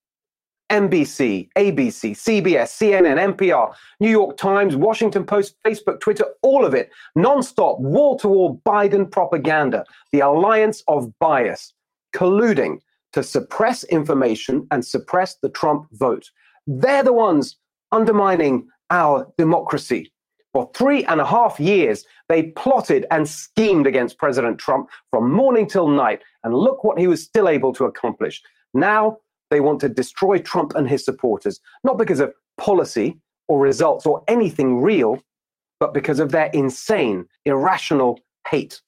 [0.71, 6.91] NBC, ABC, CBS, CNN, NPR, New York Times, Washington Post, Facebook, Twitter, all of it,
[7.17, 11.73] nonstop, wall to wall Biden propaganda, the alliance of bias,
[12.15, 12.81] colluding
[13.15, 16.31] to suppress information and suppress the Trump vote.
[16.67, 17.57] They're the ones
[17.93, 20.13] undermining our democracy.
[20.53, 25.67] For three and a half years, they plotted and schemed against President Trump from morning
[25.67, 26.23] till night.
[26.43, 28.43] And look what he was still able to accomplish.
[28.75, 29.19] Now
[29.51, 34.23] they want to destroy Trump and his supporters, not because of policy or results or
[34.29, 35.23] anything real,
[35.81, 38.81] but because of their insane, irrational hate.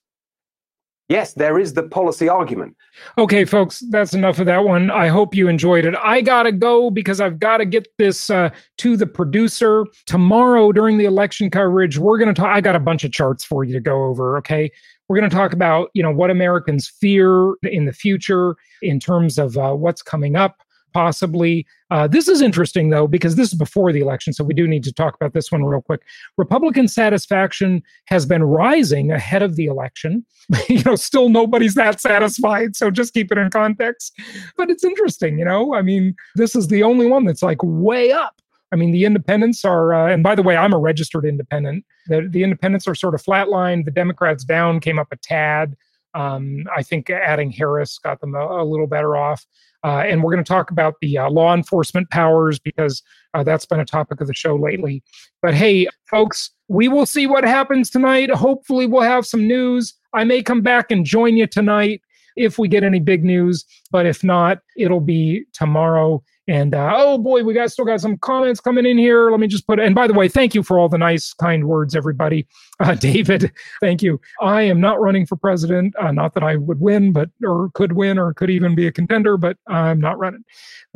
[1.10, 2.76] Yes, there is the policy argument.
[3.18, 4.92] Okay, folks, that's enough of that one.
[4.92, 5.96] I hope you enjoyed it.
[6.00, 9.86] I got to go because I've got to get this uh, to the producer.
[10.06, 12.54] Tomorrow during the election coverage, we're going to talk.
[12.54, 14.38] I got a bunch of charts for you to go over.
[14.38, 14.70] Okay.
[15.08, 19.36] We're going to talk about, you know, what Americans fear in the future in terms
[19.36, 21.66] of uh, what's coming up possibly.
[21.90, 24.84] Uh, this is interesting, though, because this is before the election, so we do need
[24.84, 26.02] to talk about this one real quick.
[26.36, 30.24] Republican satisfaction has been rising ahead of the election.
[30.68, 34.18] you know, still nobody's that satisfied, so just keep it in context.
[34.56, 35.74] But it's interesting, you know.
[35.74, 38.40] I mean, this is the only one that's like way up.
[38.72, 41.84] I mean, the independents are, uh, and by the way, I'm a registered independent.
[42.06, 43.84] The, the independents are sort of flatlined.
[43.84, 45.76] The Democrats down came up a tad.
[46.14, 49.46] Um, I think adding Harris got them a, a little better off.
[49.82, 53.64] Uh, and we're going to talk about the uh, law enforcement powers because uh, that's
[53.64, 55.02] been a topic of the show lately.
[55.40, 58.30] But hey, folks, we will see what happens tonight.
[58.30, 59.94] Hopefully, we'll have some news.
[60.12, 62.02] I may come back and join you tonight
[62.36, 63.64] if we get any big news.
[63.90, 66.22] But if not, it'll be tomorrow.
[66.48, 69.30] And uh, oh boy, we got still got some comments coming in here.
[69.30, 69.78] Let me just put.
[69.78, 72.46] And by the way, thank you for all the nice, kind words, everybody.
[72.80, 74.20] Uh, David, thank you.
[74.40, 75.94] I am not running for president.
[75.96, 78.92] Uh, not that I would win, but or could win, or could even be a
[78.92, 80.44] contender, but I'm not running.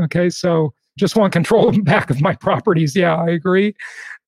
[0.03, 2.97] Okay, so just want control back of my properties.
[2.97, 3.75] Yeah, I agree.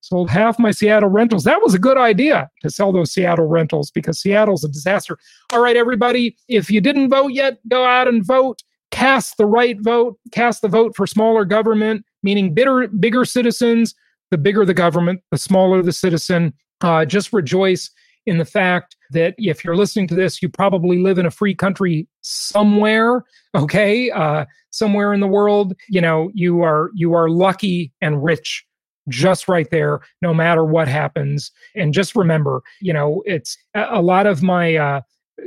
[0.08, 1.42] Sold half my Seattle rentals.
[1.44, 5.18] That was a good idea to sell those Seattle rentals because Seattle's a disaster.
[5.52, 8.62] All right, everybody, if you didn't vote yet, go out and vote
[8.96, 13.94] cast the right vote, cast the vote for smaller government, meaning bigger, bigger citizens.
[14.30, 16.52] The bigger the government, the smaller the citizen.
[16.80, 17.90] Uh, just rejoice
[18.26, 21.54] in the fact that if you're listening to this, you probably live in a free
[21.54, 23.22] country somewhere.
[23.54, 25.74] Okay, uh, somewhere in the world.
[25.88, 28.66] You know, you are you are lucky and rich
[29.08, 34.26] just right there no matter what happens and just remember you know it's a, lot
[34.26, 35.00] of my uh,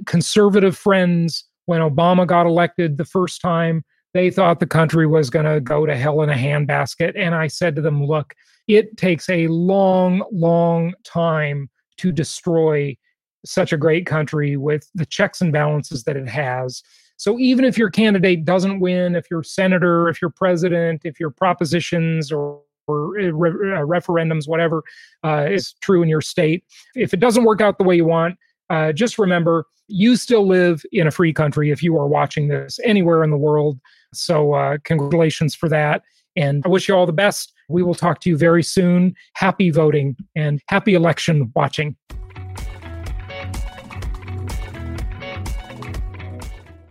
[0.06, 5.46] conservative friends when Obama got elected the first time, they thought the country was going
[5.46, 7.14] to go to hell in a handbasket.
[7.16, 8.34] And I said to them, look,
[8.68, 12.98] it takes a long, long time to destroy
[13.46, 16.82] such a great country with the checks and balances that it has.
[17.18, 21.30] So even if your candidate doesn't win, if you're senator, if you're president, if your
[21.30, 24.84] propositions or or uh, re- uh, referendums, whatever
[25.24, 26.64] uh, is true in your state.
[26.96, 28.36] If it doesn't work out the way you want,
[28.70, 32.80] uh, just remember you still live in a free country if you are watching this
[32.84, 33.80] anywhere in the world.
[34.14, 36.04] So, uh, congratulations for that.
[36.36, 37.54] And I wish you all the best.
[37.70, 39.16] We will talk to you very soon.
[39.34, 41.96] Happy voting and happy election watching.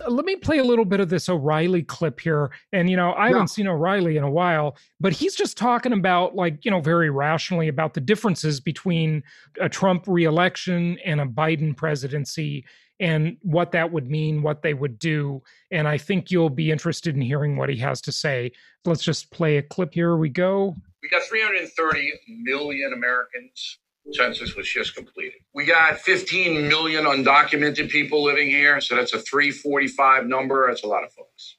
[0.09, 2.51] Let me play a little bit of this O'Reilly clip here.
[2.73, 6.35] And, you know, I haven't seen O'Reilly in a while, but he's just talking about,
[6.35, 9.23] like, you know, very rationally about the differences between
[9.61, 12.65] a Trump reelection and a Biden presidency
[13.01, 15.43] and what that would mean, what they would do.
[15.71, 18.51] And I think you'll be interested in hearing what he has to say.
[18.85, 19.95] Let's just play a clip.
[19.95, 20.77] Here we go.
[21.03, 23.79] We got 330 million Americans.
[24.13, 25.41] Census was just completed.
[25.55, 28.81] We got 15 million undocumented people living here.
[28.81, 30.67] So that's a 345 number.
[30.69, 31.57] That's a lot of folks.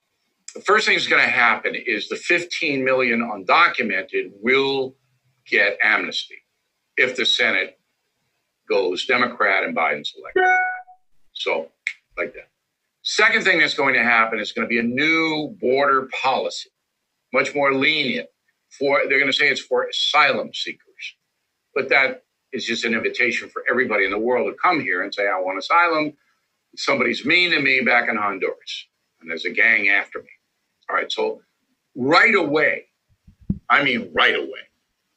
[0.56, 4.95] The first thing that's going to happen is the 15 million undocumented will
[5.47, 6.43] get amnesty
[6.97, 7.80] if the Senate
[8.70, 10.43] goes Democrat and Biden's elected.
[11.34, 11.70] So,
[12.18, 12.50] like that.
[13.04, 16.70] Second thing that's going to happen is going to be a new border policy,
[17.34, 18.28] much more lenient.
[18.78, 21.16] For they're going to say it's for asylum seekers,
[21.74, 25.14] but that is just an invitation for everybody in the world to come here and
[25.14, 26.18] say, "I want asylum."
[26.76, 28.88] Somebody's mean to me back in Honduras,
[29.22, 30.30] and there's a gang after me.
[30.89, 31.41] All right, so
[31.95, 32.86] right away,
[33.70, 34.70] I mean right away,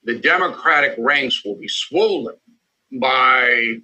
[0.05, 2.37] the Democratic ranks will be swollen
[2.93, 3.77] by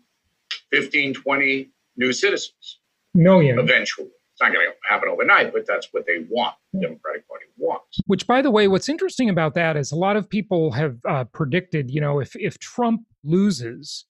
[0.71, 2.79] 15, 20 new citizens.
[3.15, 3.59] Million.
[3.59, 4.11] Eventually.
[4.39, 6.55] It's not going to happen overnight, but that's what they want.
[6.73, 7.99] The Democratic Party wants.
[8.07, 11.25] Which, by the way, what's interesting about that is a lot of people have uh,
[11.25, 14.05] predicted, you know, if if Trump loses,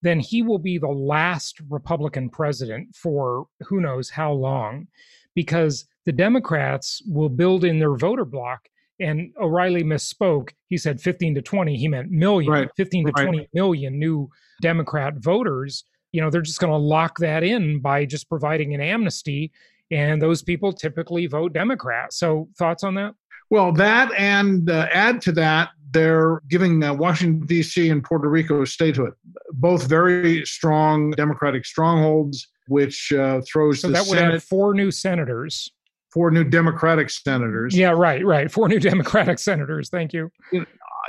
[0.00, 4.86] then he will be the last Republican president for who knows how long,
[5.34, 8.68] because the Democrats will build in their voter block.
[9.00, 10.50] And O'Reilly misspoke.
[10.68, 11.76] He said 15 to 20.
[11.76, 12.68] He meant million, right.
[12.76, 13.24] 15 to right.
[13.24, 14.30] 20 million new
[14.60, 15.82] Democrat voters
[16.12, 19.50] you know they're just going to lock that in by just providing an amnesty
[19.90, 22.12] and those people typically vote democrat.
[22.12, 23.14] So thoughts on that?
[23.50, 28.64] Well that and uh, add to that they're giving uh, washington d.c and puerto rico
[28.64, 29.12] statehood
[29.52, 34.74] both very strong democratic strongholds which uh, throws so the that would Senate, have four
[34.74, 35.70] new senators.
[36.12, 37.76] Four new democratic senators.
[37.76, 38.50] Yeah right right.
[38.50, 39.88] Four new democratic senators.
[39.88, 40.30] Thank you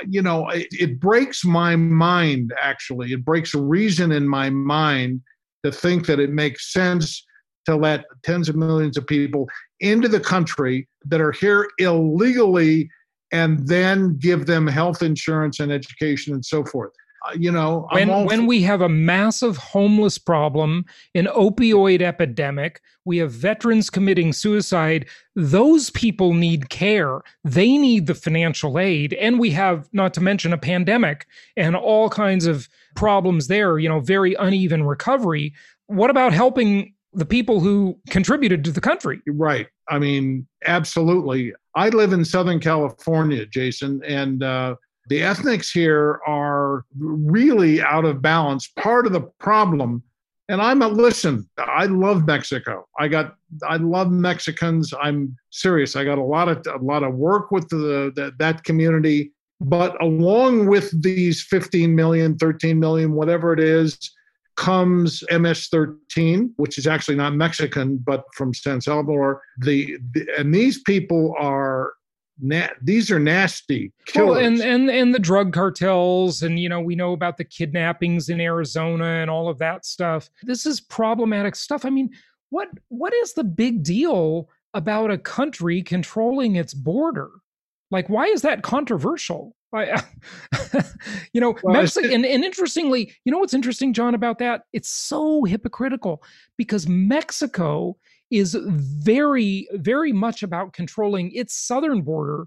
[0.08, 3.12] you know, it, it, breaks my mind, actually.
[3.12, 5.20] It breaks reason in my mind
[5.64, 7.24] to think that it makes sense
[7.66, 9.48] to let tens of millions of people
[9.80, 12.90] into the country that are here illegally
[13.32, 16.92] and then give them health insurance and education and so forth.
[17.26, 23.18] Uh, you know, when, when we have a massive homeless problem, an opioid epidemic, we
[23.18, 25.06] have veterans committing suicide.
[25.34, 27.20] Those people need care.
[27.44, 29.14] They need the financial aid.
[29.14, 33.88] And we have, not to mention, a pandemic and all kinds of problems there, you
[33.88, 35.54] know, very uneven recovery.
[35.86, 39.20] What about helping the people who contributed to the country?
[39.26, 39.68] Right.
[39.88, 41.52] I mean, absolutely.
[41.74, 44.76] I live in Southern California, Jason, and uh,
[45.08, 48.68] the ethnics here are really out of balance.
[48.68, 50.02] Part of the problem,
[50.48, 52.86] and I'm a listen, I love Mexico.
[52.98, 54.92] I got I love Mexicans.
[55.00, 55.96] I'm serious.
[55.96, 59.32] I got a lot of a lot of work with the, the that community.
[59.60, 63.98] But along with these 15 million, 13 million, whatever it is,
[64.56, 69.42] comes MS-13, which is actually not Mexican, but from San Salvador.
[69.58, 71.94] The, the and these people are
[72.40, 74.30] Na- these are nasty killers.
[74.30, 78.28] Well, and and and the drug cartels, and you know we know about the kidnappings
[78.28, 80.28] in Arizona and all of that stuff.
[80.42, 81.84] This is problematic stuff.
[81.84, 82.10] I mean,
[82.50, 87.30] what what is the big deal about a country controlling its border?
[87.90, 89.54] Like, why is that controversial?
[89.72, 90.02] I,
[91.32, 94.62] you know, well, Mexico, and, and interestingly, you know what's interesting, John, about that?
[94.72, 96.22] It's so hypocritical
[96.56, 97.96] because Mexico
[98.30, 102.46] is very, very much about controlling its southern border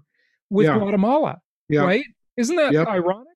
[0.50, 0.78] with yeah.
[0.78, 1.38] Guatemala.
[1.68, 1.82] Yeah.
[1.82, 2.04] Right?
[2.36, 2.88] Isn't that yep.
[2.88, 3.26] ironic?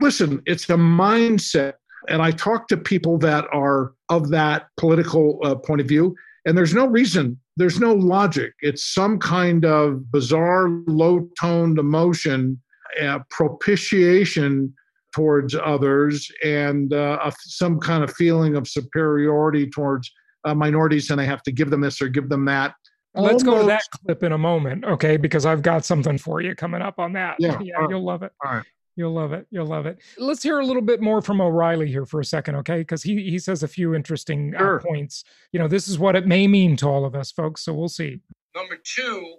[0.00, 1.74] Listen, it's a mindset.
[2.08, 6.14] And I talk to people that are of that political uh, point of view,
[6.44, 8.52] and there's no reason, there's no logic.
[8.60, 12.60] It's some kind of bizarre, low toned emotion,
[13.02, 14.72] uh, propitiation
[15.12, 20.12] towards others, and uh, some kind of feeling of superiority towards
[20.46, 22.74] uh, minorities and I have to give them this or give them that.
[23.14, 25.16] Let's go to that clip in a moment, okay?
[25.16, 27.36] Because I've got something for you coming up on that.
[27.38, 28.32] Yeah, yeah uh, you'll love it.
[28.44, 28.64] All right.
[28.94, 29.46] You'll love it.
[29.50, 29.98] You'll love it.
[30.16, 32.78] Let's hear a little bit more from O'Reilly here for a second, okay?
[32.78, 34.80] Because he he says a few interesting uh, sure.
[34.80, 35.24] uh, points.
[35.52, 37.62] You know, this is what it may mean to all of us, folks.
[37.62, 38.20] So we'll see.
[38.54, 39.36] Number two,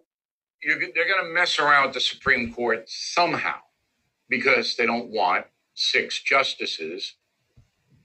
[0.64, 3.56] they're going to mess around with the Supreme Court somehow
[4.30, 7.16] because they don't want six justices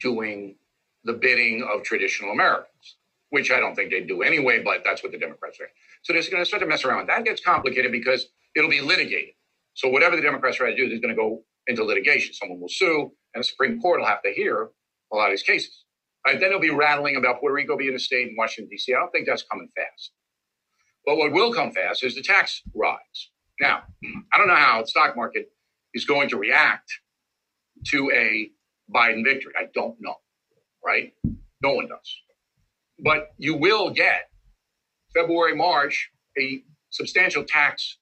[0.00, 0.57] doing
[1.05, 2.98] the bidding of traditional Americans,
[3.30, 5.68] which I don't think they'd do anyway, but that's what the Democrats are.
[6.03, 7.09] So they're going to start to mess around.
[7.09, 8.26] That gets complicated because
[8.57, 9.34] it'll be litigated.
[9.74, 12.34] So whatever the Democrats try to do is going to go into litigation.
[12.34, 14.70] Someone will sue, and the Supreme Court will have to hear
[15.12, 15.84] a lot of these cases.
[16.26, 18.94] Right, then they'll be rattling about Puerto Rico being a state in Washington, D.C.
[18.94, 20.12] I don't think that's coming fast.
[21.05, 23.30] But what will come fast is the tax rise.
[23.61, 23.82] Now,
[24.32, 25.50] I don't know how the stock market
[25.94, 26.92] is going to react
[27.88, 28.50] to a
[28.94, 29.53] Biden victory.
[29.59, 30.16] I don't know,
[30.85, 31.12] right?
[31.62, 32.16] No one does.
[32.99, 34.30] But you will get
[35.14, 37.99] February, March, a substantial tax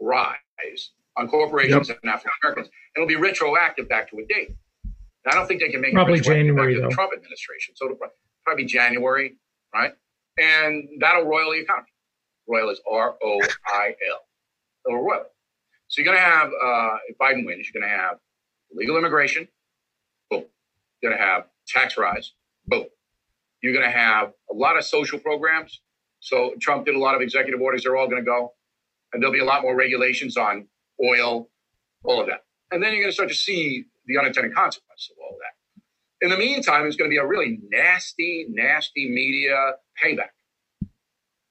[0.00, 1.98] rise on corporations yep.
[2.02, 2.68] and African Americans.
[2.94, 4.56] And it'll be retroactive back to a date.
[5.26, 7.74] I don't think they can make probably it January the Trump administration.
[7.76, 7.98] So it'll
[8.44, 9.36] probably be January,
[9.74, 9.92] right?
[10.38, 11.88] And that'll roil the economy.
[12.48, 14.20] Roil is R O I L.
[14.88, 15.24] It'll roil.
[15.88, 18.16] So you're going to have, uh, if Biden wins, you're going to have
[18.72, 19.46] legal immigration.
[20.30, 20.44] Boom.
[21.02, 22.32] You're going to have tax rise.
[22.66, 22.86] Boom.
[23.62, 25.80] You're going to have a lot of social programs.
[26.20, 27.84] So Trump did a lot of executive orders.
[27.84, 28.54] They're all going to go.
[29.12, 30.68] And there'll be a lot more regulations on
[31.04, 31.48] oil,
[32.04, 32.44] all of that.
[32.70, 36.24] And then you're going to start to see the unintended consequences of all of that.
[36.24, 40.30] In the meantime, it's going to be a really nasty, nasty media payback.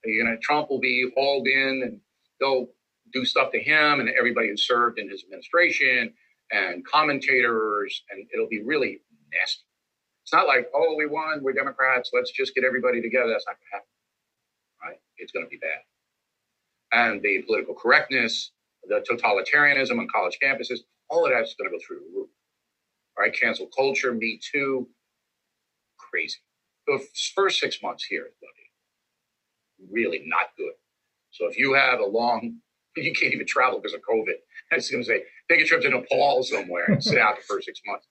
[0.06, 2.00] You know, Trump will be hauled in and
[2.40, 2.68] they'll
[3.12, 6.14] do stuff to him and everybody who served in his administration
[6.52, 9.02] and commentators, and it'll be really
[9.32, 9.64] nasty.
[10.30, 13.30] It's not like, oh, we won, we're Democrats, let's just get everybody together.
[13.32, 13.88] That's not going to happen,
[14.84, 15.02] right?
[15.18, 15.82] It's going to be bad.
[16.94, 18.52] And the political correctness,
[18.88, 22.30] the totalitarianism on college campuses, all of that's going to go through the roof.
[23.18, 24.88] All right, cancel culture, Me Too,
[25.98, 26.38] crazy.
[26.86, 27.04] The
[27.34, 30.74] first six months here is going to be really not good.
[31.32, 32.58] So if you have a long,
[32.96, 34.36] you can't even travel because of COVID.
[34.72, 37.44] I was going to say, take a trip to Nepal somewhere and sit out the
[37.44, 38.08] first six months.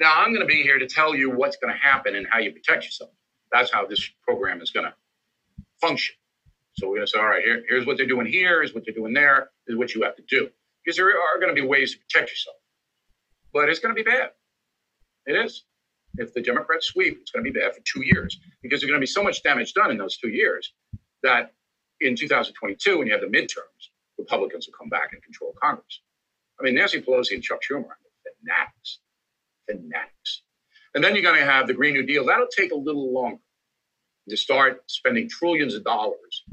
[0.00, 2.38] Now I'm going to be here to tell you what's going to happen and how
[2.38, 3.10] you protect yourself.
[3.52, 4.94] That's how this program is going to
[5.80, 6.14] function.
[6.74, 8.84] So we're going to say, all right, here, here's what they're doing here, here's what
[8.84, 10.50] they're doing there, is what you have to do.
[10.84, 12.56] Because there are going to be ways to protect yourself.
[13.52, 14.30] But it's going to be bad.
[15.26, 15.64] It is.
[16.18, 19.00] If the Democrats sweep, it's going to be bad for two years because there's going
[19.00, 20.72] to be so much damage done in those two years
[21.22, 21.54] that
[22.00, 26.00] in 2022, when you have the midterms, Republicans will come back and control Congress.
[26.60, 27.98] I mean, Nancy Pelosi and Chuck Schumer are
[28.42, 29.00] fanatics,
[29.68, 30.42] fanatics.
[30.94, 32.24] And then you're going to have the Green New Deal.
[32.24, 33.40] That'll take a little longer
[34.28, 36.44] to start spending trillions of dollars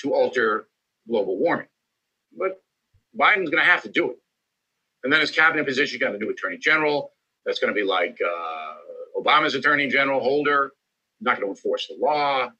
[0.00, 0.68] to alter
[1.08, 1.66] global warming.
[2.36, 2.62] But
[3.18, 4.16] Biden's going to have to do it.
[5.02, 7.12] And then his cabinet position, you got a new attorney general.
[7.46, 10.72] That's going to be like uh, Obama's attorney general Holder.
[11.20, 12.50] Not going to enforce the law.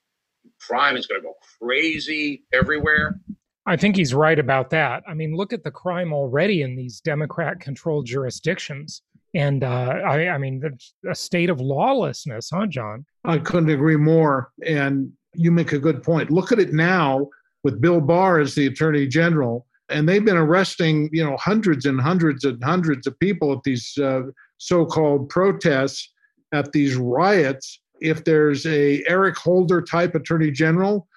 [0.60, 3.20] Crime is going to go crazy everywhere.
[3.66, 5.02] I think he's right about that.
[5.06, 9.02] I mean, look at the crime already in these Democrat controlled jurisdictions.
[9.34, 10.62] And uh, I, I mean,
[11.08, 13.04] a state of lawlessness, huh, John?
[13.24, 14.50] I couldn't agree more.
[14.66, 16.30] And you make a good point.
[16.30, 17.28] Look at it now
[17.62, 19.66] with Bill Barr as the attorney general.
[19.90, 23.96] And they've been arresting, you know, hundreds and hundreds and hundreds of people at these
[23.98, 24.22] uh,
[24.58, 26.12] so-called protests,
[26.52, 27.80] at these riots.
[28.00, 31.08] If there's a Eric Holder type attorney general,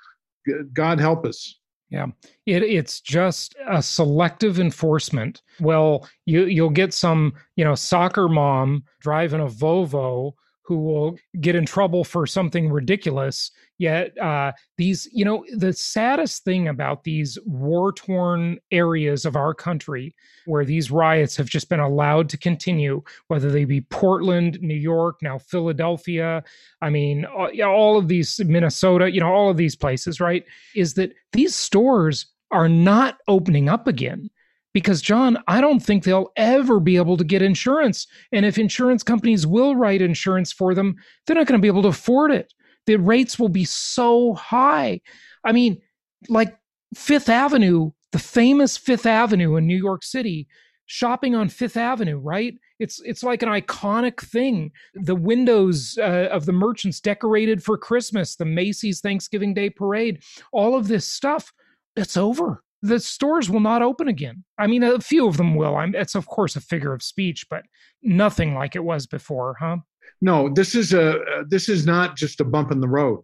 [0.73, 1.59] God help us.
[1.91, 2.07] Yeah,
[2.45, 5.41] it, it's just a selective enforcement.
[5.59, 10.33] Well, you you'll get some you know soccer mom driving a Volvo
[10.63, 13.51] who will get in trouble for something ridiculous.
[13.77, 19.53] Yet uh, these, you know, the saddest thing about these war torn areas of our
[19.53, 24.75] country where these riots have just been allowed to continue, whether they be Portland, New
[24.75, 26.43] York, now Philadelphia,
[26.81, 30.45] I mean, all of these, Minnesota, you know, all of these places, right?
[30.75, 34.29] Is that these stores are not opening up again
[34.73, 38.07] because John, I don't think they'll ever be able to get insurance.
[38.31, 40.95] And if insurance companies will write insurance for them,
[41.25, 42.53] they're not going to be able to afford it.
[42.87, 45.01] The rates will be so high.
[45.43, 45.81] I mean,
[46.29, 46.57] like
[46.95, 50.47] Fifth Avenue, the famous Fifth Avenue in New York City,
[50.85, 52.53] shopping on Fifth Avenue, right?
[52.79, 54.71] It's it's like an iconic thing.
[54.95, 60.75] The windows uh, of the merchants decorated for Christmas, the Macy's Thanksgiving Day parade, all
[60.75, 61.53] of this stuff,
[61.95, 64.43] it's over the stores will not open again.
[64.57, 65.75] I mean, a few of them will.
[65.75, 67.63] I'm, it's of course a figure of speech, but
[68.01, 69.77] nothing like it was before, huh?
[70.21, 73.21] No, this is a uh, this is not just a bump in the road.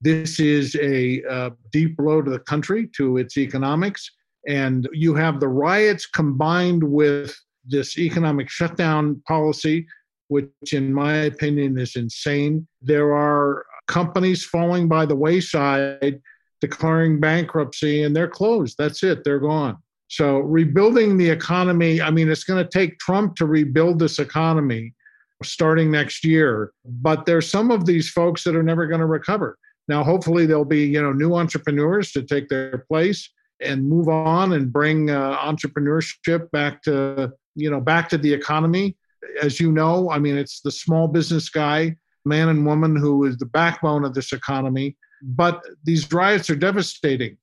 [0.00, 4.10] This is a uh, deep blow to the country, to its economics,
[4.48, 9.86] and you have the riots combined with this economic shutdown policy,
[10.28, 12.66] which, in my opinion, is insane.
[12.80, 16.20] There are companies falling by the wayside
[16.60, 18.76] declaring bankruptcy and they're closed.
[18.78, 19.78] That's it, they're gone.
[20.08, 24.92] So, rebuilding the economy, I mean, it's going to take Trump to rebuild this economy
[25.42, 26.72] starting next year.
[26.84, 29.56] But there's some of these folks that are never going to recover.
[29.86, 33.30] Now, hopefully, there'll be you know new entrepreneurs to take their place
[33.62, 38.96] and move on and bring uh, entrepreneurship back to you know back to the economy.
[39.40, 43.36] As you know, I mean, it's the small business guy man and woman who is
[43.38, 44.96] the backbone of this economy.
[45.22, 47.36] But these riots are devastating.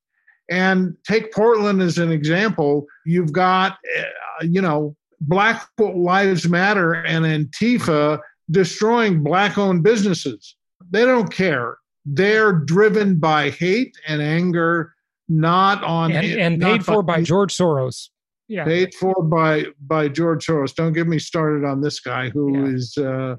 [0.49, 2.85] And take Portland as an example.
[3.05, 8.19] You've got, uh, you know, Black Lives Matter and Antifa
[8.49, 10.55] destroying black owned businesses.
[10.89, 11.77] They don't care.
[12.05, 14.93] They're driven by hate and anger,
[15.27, 18.09] not on and, and paid for by, by George Soros.
[18.47, 18.63] Yeah.
[18.63, 20.73] Paid for by by George Soros.
[20.73, 22.73] Don't get me started on this guy who yeah.
[22.73, 23.35] is uh,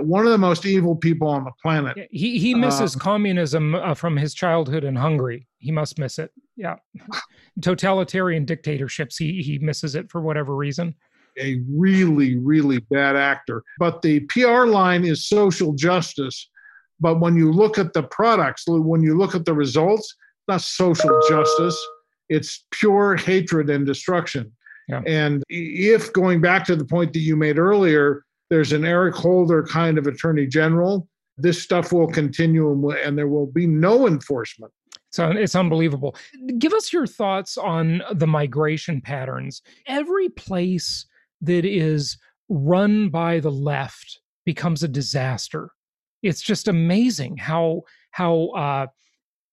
[0.00, 2.08] one of the most evil people on the planet.
[2.10, 5.46] He he misses uh, communism uh, from his childhood in Hungary.
[5.58, 6.32] He must miss it.
[6.56, 6.76] Yeah,
[7.62, 9.16] totalitarian dictatorships.
[9.16, 10.94] He he misses it for whatever reason
[11.40, 13.62] a really, really bad actor.
[13.78, 16.50] But the PR line is social justice.
[17.00, 20.14] But when you look at the products, when you look at the results,
[20.48, 21.78] not social justice,
[22.28, 24.52] it's pure hatred and destruction.
[24.88, 25.02] Yeah.
[25.06, 29.62] And if going back to the point that you made earlier, there's an Eric Holder
[29.62, 34.72] kind of attorney general, this stuff will continue and, there will be no enforcement.
[35.10, 36.16] So it's unbelievable.
[36.58, 39.62] Give us your thoughts on the migration patterns.
[39.86, 41.06] Every place
[41.40, 42.18] that is
[42.48, 45.70] run by the left becomes a disaster.
[46.22, 48.86] It's just amazing how how uh,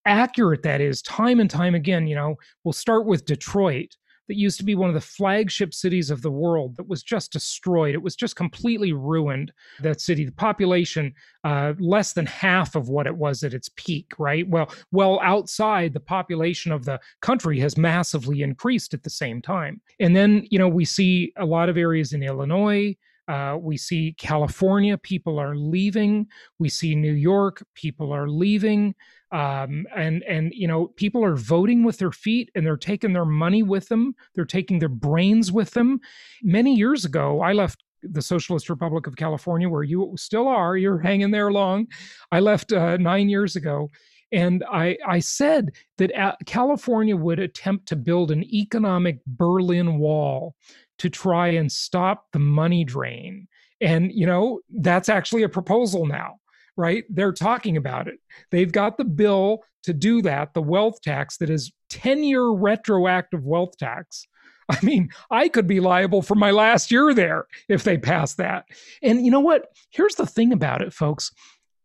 [0.05, 2.07] accurate that is time and time again.
[2.07, 3.95] You know, we'll start with Detroit
[4.27, 7.31] that used to be one of the flagship cities of the world that was just
[7.31, 7.93] destroyed.
[7.95, 9.51] It was just completely ruined.
[9.81, 11.13] That city, the population,
[11.43, 14.47] uh, less than half of what it was at its peak, right?
[14.47, 19.81] Well, well, outside the population of the country has massively increased at the same time.
[19.99, 22.95] And then, you know, we see a lot of areas in Illinois.
[23.27, 26.27] Uh, we see California, people are leaving.
[26.59, 28.95] We see New York, people are leaving.
[29.31, 33.25] Um, and and you know people are voting with their feet and they're taking their
[33.25, 34.15] money with them.
[34.35, 35.99] They're taking their brains with them.
[36.43, 40.77] Many years ago i left the socialist republic of california where you still are.
[40.77, 41.87] You're hanging there long.
[42.31, 43.89] I left uh, nine years ago
[44.31, 50.55] and I, I said that uh, California would attempt to build an economic Berlin Wall
[50.99, 53.47] to try and stop the money drain.
[53.81, 56.35] And, you know, that's actually a proposal now
[56.77, 57.05] right?
[57.09, 58.19] They're talking about it.
[58.51, 63.45] They've got the bill to do that, the wealth tax that is 10 year retroactive
[63.45, 64.27] wealth tax.
[64.69, 68.65] I mean, I could be liable for my last year there if they pass that.
[69.03, 69.67] And you know what?
[69.91, 71.31] Here's the thing about it, folks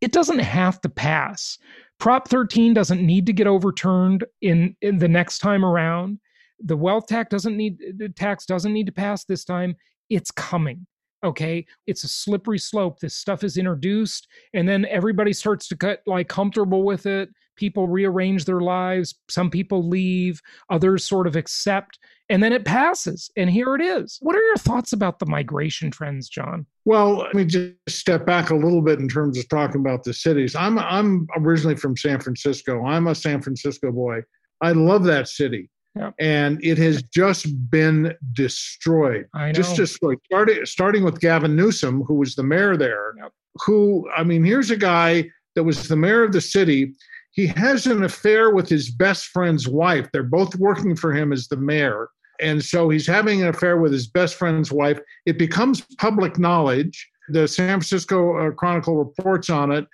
[0.01, 1.59] it doesn't have to pass.
[1.99, 6.19] Prop 13 doesn't need to get overturned in, in the next time around.
[6.65, 9.77] The wealth tax doesn't need the tax doesn't need to pass this time.
[10.09, 10.87] It's coming
[11.25, 11.67] okay?
[11.87, 13.01] It's a slippery slope.
[13.01, 17.31] This stuff is introduced and then everybody starts to get like comfortable with it.
[17.57, 19.15] People rearrange their lives.
[19.29, 20.41] Some people leave.
[20.71, 21.99] Others sort of accept
[22.31, 24.19] and then it passes and here it is.
[24.21, 26.65] What are your thoughts about the migration trends john?
[26.85, 30.15] Well let me just step back a little bit in terms of talking about the
[30.15, 30.55] cities.
[30.55, 32.85] I'm i'm originally from san francisco.
[32.85, 34.23] I'm a san francisco boy.
[34.63, 36.15] I love that city Yep.
[36.21, 39.27] And it has just been destroyed.
[39.53, 40.19] Just destroyed.
[40.27, 43.33] Starting, starting with Gavin Newsom, who was the mayor there, yep.
[43.67, 46.95] who, I mean, here's a guy that was the mayor of the city.
[47.33, 50.09] He has an affair with his best friend's wife.
[50.13, 52.09] They're both working for him as the mayor.
[52.41, 54.99] And so he's having an affair with his best friend's wife.
[55.27, 57.09] It becomes public knowledge.
[57.29, 59.87] The San Francisco uh, Chronicle reports on it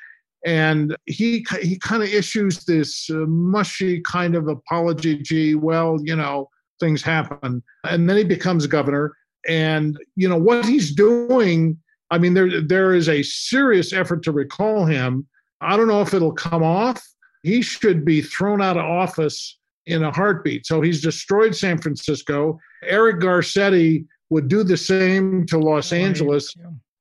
[0.46, 6.16] and he he kind of issues this uh, mushy kind of apology gee well you
[6.16, 6.48] know
[6.80, 7.62] things happen.
[7.84, 9.14] And then he becomes governor.
[9.48, 11.78] And you know what he's doing
[12.10, 15.26] i mean there there is a serious effort to recall him.
[15.60, 17.04] I don't know if it'll come off.
[17.42, 20.66] He should be thrown out of office in a heartbeat.
[20.66, 22.58] So he's destroyed san francisco.
[22.84, 26.54] Eric garcetti would do the same to los angeles.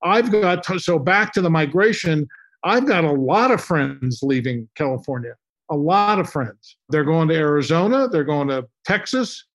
[0.03, 2.27] I've got to, so back to the migration
[2.63, 5.35] I've got a lot of friends leaving California.
[5.69, 6.77] A lot of friends.
[6.89, 8.07] They're going to Arizona.
[8.07, 9.45] They're going to Texas.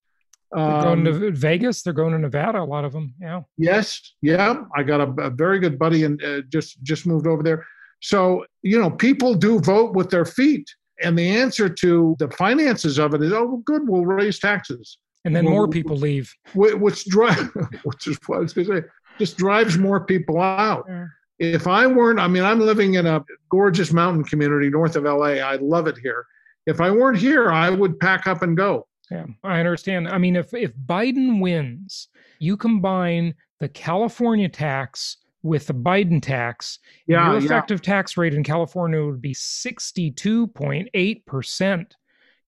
[0.51, 1.81] They're going to um, Vegas.
[1.81, 2.59] They're going to Nevada.
[2.59, 3.13] A lot of them.
[3.21, 3.41] Yeah.
[3.57, 4.13] Yes.
[4.21, 4.63] Yeah.
[4.75, 7.65] I got a, a very good buddy and uh, just just moved over there.
[8.01, 10.67] So you know, people do vote with their feet,
[11.01, 15.35] and the answer to the finances of it is, oh, good, we'll raise taxes, and
[15.35, 17.49] then we'll, more people leave, which drive,
[17.83, 18.87] which is what I was going to say,
[19.19, 20.85] just drives more people out.
[20.89, 21.05] Yeah
[21.41, 25.39] if I weren't, I mean, I'm living in a gorgeous mountain community north of LA.
[25.41, 26.27] I love it here.
[26.67, 28.85] If I weren't here, I would pack up and go.
[29.09, 30.07] Yeah, I understand.
[30.07, 36.77] I mean, if if Biden wins, you combine the California tax with the Biden tax,
[37.07, 37.93] yeah, your effective yeah.
[37.93, 41.91] tax rate in California would be 62.8%.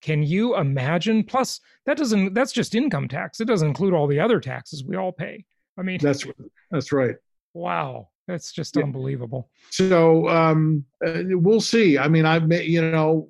[0.02, 1.24] Can you imagine?
[1.24, 3.40] Plus, that doesn't that's just income tax.
[3.40, 5.44] It doesn't include all the other taxes we all pay.
[5.76, 6.24] I mean, that's
[6.70, 7.16] that's right.
[7.56, 8.08] Wow.
[8.26, 8.84] That's just yeah.
[8.84, 9.48] unbelievable.
[9.70, 11.98] So um, uh, we'll see.
[11.98, 13.28] I mean, I've you know,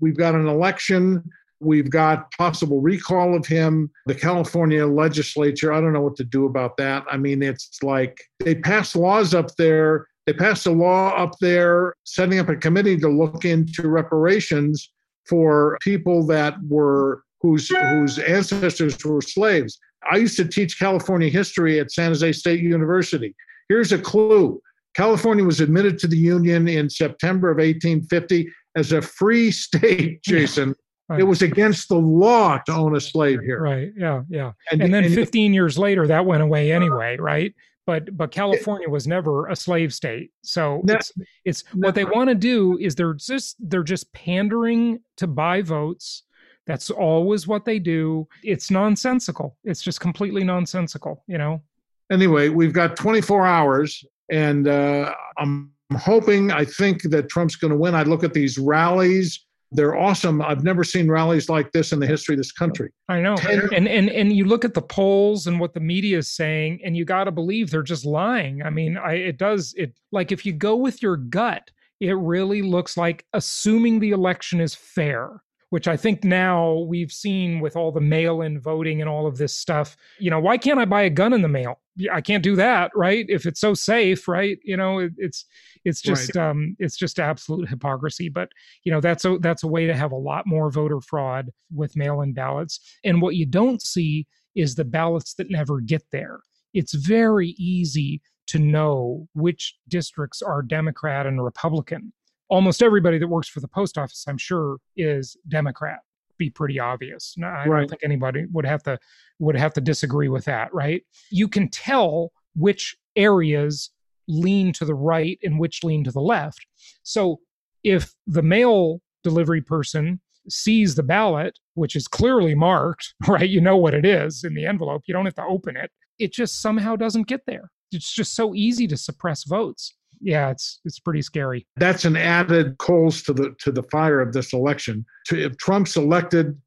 [0.00, 1.22] we've got an election.
[1.60, 3.90] We've got possible recall of him.
[4.06, 7.04] The California legislature, I don't know what to do about that.
[7.10, 10.08] I mean, it's like they passed laws up there.
[10.26, 14.90] They passed a law up there setting up a committee to look into reparations
[15.26, 19.78] for people that were whose whose ancestors were slaves.
[20.10, 23.34] I used to teach California history at San Jose State University.
[23.68, 24.60] Here's a clue.
[24.94, 30.74] California was admitted to the Union in September of 1850 as a free state, Jason.
[31.08, 31.20] Right.
[31.20, 33.60] It was against the law to own a slave here.
[33.60, 33.90] Right.
[33.96, 34.22] Yeah.
[34.30, 34.52] Yeah.
[34.70, 36.84] And, and then and 15 years later, that went away uh-huh.
[36.84, 37.16] anyway.
[37.18, 37.54] Right.
[37.86, 40.30] But but California was never a slave state.
[40.42, 41.12] So it's
[41.44, 46.22] it's what they want to do is they're just they're just pandering to buy votes.
[46.66, 48.26] That's always what they do.
[48.42, 49.58] It's nonsensical.
[49.64, 51.24] It's just completely nonsensical.
[51.26, 51.62] You know.
[52.10, 56.50] Anyway, we've got 24 hours, and uh, I'm hoping.
[56.50, 57.94] I think that Trump's going to win.
[57.94, 59.44] I look at these rallies
[59.74, 60.40] they're awesome.
[60.40, 62.92] I've never seen rallies like this in the history of this country.
[63.08, 63.34] I know.
[63.74, 66.96] And and and you look at the polls and what the media is saying, and
[66.96, 68.62] you got to believe they're just lying.
[68.62, 72.62] I mean, I, it does it like if you go with your gut, it really
[72.62, 75.42] looks like assuming the election is fair
[75.74, 79.38] which I think now we've seen with all the mail in voting and all of
[79.38, 79.96] this stuff.
[80.20, 81.80] You know, why can't I buy a gun in the mail?
[82.12, 83.26] I can't do that, right?
[83.28, 84.56] If it's so safe, right?
[84.62, 85.46] You know, it, it's
[85.84, 86.50] it's just right.
[86.50, 88.28] um it's just absolute hypocrisy.
[88.28, 88.50] But
[88.84, 91.96] you know, that's a that's a way to have a lot more voter fraud with
[91.96, 92.78] mail in ballots.
[93.02, 96.38] And what you don't see is the ballots that never get there.
[96.72, 102.12] It's very easy to know which districts are Democrat and Republican
[102.48, 106.00] almost everybody that works for the post office, I'm sure, is Democrat.
[106.36, 107.34] Be pretty obvious.
[107.36, 107.80] No, I right.
[107.80, 108.98] don't think anybody would have to
[109.38, 111.02] would have to disagree with that, right?
[111.30, 113.90] You can tell which areas
[114.26, 116.66] lean to the right and which lean to the left.
[117.02, 117.40] So
[117.82, 123.48] if the mail delivery person sees the ballot, which is clearly marked, right?
[123.48, 125.02] You know what it is in the envelope.
[125.06, 125.90] You don't have to open it.
[126.18, 127.70] It just somehow doesn't get there.
[127.92, 129.94] It's just so easy to suppress votes
[130.24, 131.66] yeah, it's it's pretty scary.
[131.76, 135.04] That's an added coals to the to the fire of this election.
[135.30, 136.58] If Trump's elected,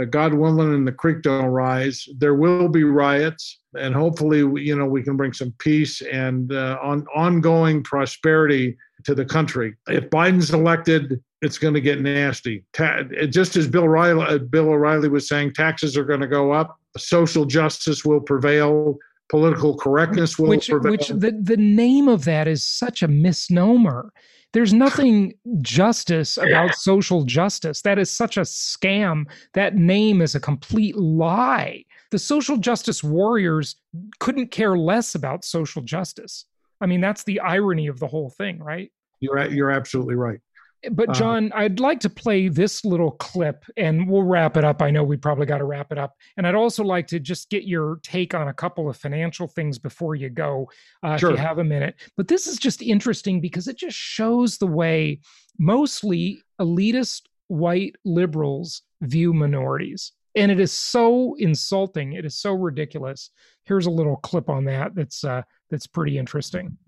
[0.00, 4.76] uh, God willing, and the creek don't rise, there will be riots, and hopefully, you
[4.76, 9.74] know, we can bring some peace and uh, on ongoing prosperity to the country.
[9.88, 12.64] If Biden's elected, it's going to get nasty.
[12.74, 16.52] Ta- just as Bill O'Reilly, uh, Bill O'Reilly was saying, taxes are going to go
[16.52, 16.78] up.
[16.98, 18.98] Social justice will prevail
[19.30, 20.92] political correctness will which, prevail.
[20.92, 24.12] Which the, the name of that is such a misnomer.
[24.52, 27.82] There's nothing justice about social justice.
[27.82, 29.26] That is such a scam.
[29.54, 31.84] That name is a complete lie.
[32.10, 33.76] The social justice warriors
[34.18, 36.46] couldn't care less about social justice.
[36.80, 38.90] I mean, that's the irony of the whole thing, right?
[39.20, 40.40] You're you're absolutely right.
[40.90, 44.64] But uh, John, uh, I'd like to play this little clip and we'll wrap it
[44.64, 44.80] up.
[44.80, 46.14] I know we probably got to wrap it up.
[46.36, 49.78] And I'd also like to just get your take on a couple of financial things
[49.78, 50.70] before you go,
[51.02, 51.30] uh, sure.
[51.30, 51.96] if you have a minute.
[52.16, 55.20] But this is just interesting because it just shows the way
[55.58, 60.12] mostly elitist white liberals view minorities.
[60.36, 62.12] And it is so insulting.
[62.12, 63.30] It is so ridiculous.
[63.64, 66.78] Here's a little clip on that that's uh, that's pretty interesting.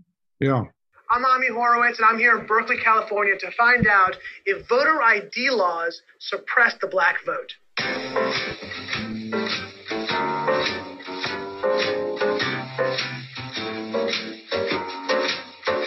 [0.40, 0.64] Yeah.
[1.12, 5.50] I'm Ami Horowitz, and I'm here in Berkeley, California to find out if voter ID
[5.50, 7.52] laws suppress the black vote.
[7.76, 7.84] Do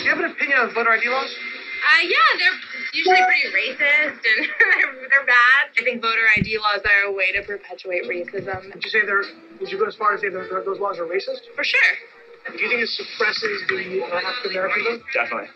[0.03, 1.33] you have an opinion on voter ID laws?
[1.33, 2.59] Uh, yeah, they're
[2.93, 5.69] usually pretty racist and they're, they're bad.
[5.79, 8.71] I think voter ID laws are a way to perpetuate racism.
[8.75, 9.23] Would you say they're?
[9.59, 11.49] Would you go as far as say those laws are racist?
[11.55, 12.14] For sure.
[12.51, 15.01] Do you think it suppresses the uh, African American vote?
[15.13, 15.49] Definitely.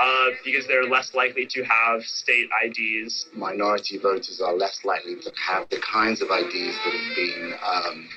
[0.00, 3.26] Uh, because they're less likely to have state IDs.
[3.34, 8.08] Minority voters are less likely to have the kinds of IDs that have been um,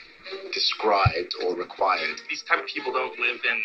[0.53, 2.19] described or required.
[2.29, 3.59] These type of people don't live in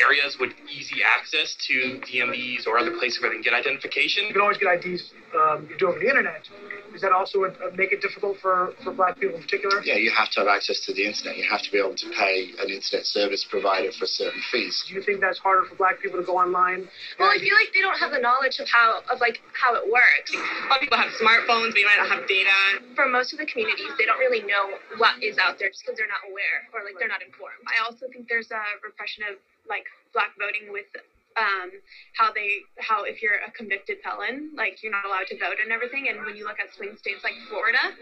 [0.00, 4.24] areas with easy access to DMVs or other places where they can get identification.
[4.24, 6.48] You can always get IDs um, you do over the internet.
[6.96, 7.44] Does that also
[7.76, 9.84] make it difficult for, for black people in particular?
[9.84, 11.36] Yeah, you have to have access to the internet.
[11.36, 14.72] You have to be able to pay an internet service provider for certain fees.
[14.88, 16.88] Do you think that's harder for black people to go online?
[17.20, 19.84] Well, I feel like they don't have the knowledge of how of like how it
[19.84, 20.32] works.
[20.32, 22.80] A lot of people have smartphones, but you might not have data.
[22.96, 26.00] For most of the communities, they don't really know what is out there just because
[26.00, 27.60] they're not aware or like they're not informed.
[27.68, 29.36] I also think there's a repression of
[29.68, 29.84] like
[30.16, 30.88] black voting with
[31.36, 31.70] um,
[32.16, 35.70] how they how if you're a convicted felon, like you're not allowed to vote and
[35.72, 36.08] everything.
[36.08, 37.92] And when you look at swing states like Florida,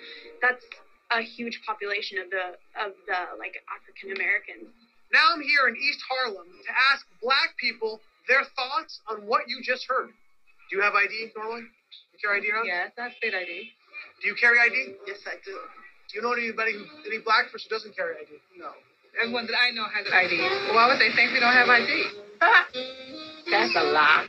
[0.41, 0.65] that's
[1.11, 4.71] a huge population of the of the like African Americans
[5.13, 9.61] Now I'm here in East Harlem to ask black people their thoughts on what you
[9.63, 10.09] just heard.
[10.71, 11.69] Do you have ID normally?
[12.15, 12.67] You carry ID around?
[12.67, 13.69] Yes, I have state ID.
[14.23, 14.97] Do you carry ID?
[15.07, 15.53] Yes, I do.
[16.09, 18.41] Do you know anybody who, any black person doesn't carry ID?
[18.57, 18.73] No.
[19.21, 20.41] Everyone that I know has an ID.
[20.73, 22.24] Why would they think we don't have ID?
[23.51, 24.27] That's a lie.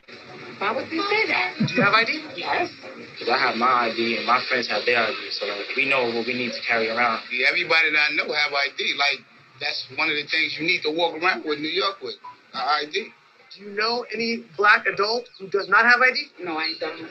[0.58, 1.56] Why would they say that?
[1.68, 2.32] Do you have ID?
[2.36, 2.70] Yes.
[3.12, 6.08] Because I have my ID and my friends have their ID, so like, we know
[6.08, 7.24] what we need to carry around.
[7.48, 8.80] Everybody that I know have ID.
[8.96, 9.20] Like
[9.60, 12.16] that's one of the things you need to walk around with New York with
[12.54, 13.12] ID.
[13.56, 16.44] Do you know any black adult who does not have ID?
[16.44, 17.08] No, I don't.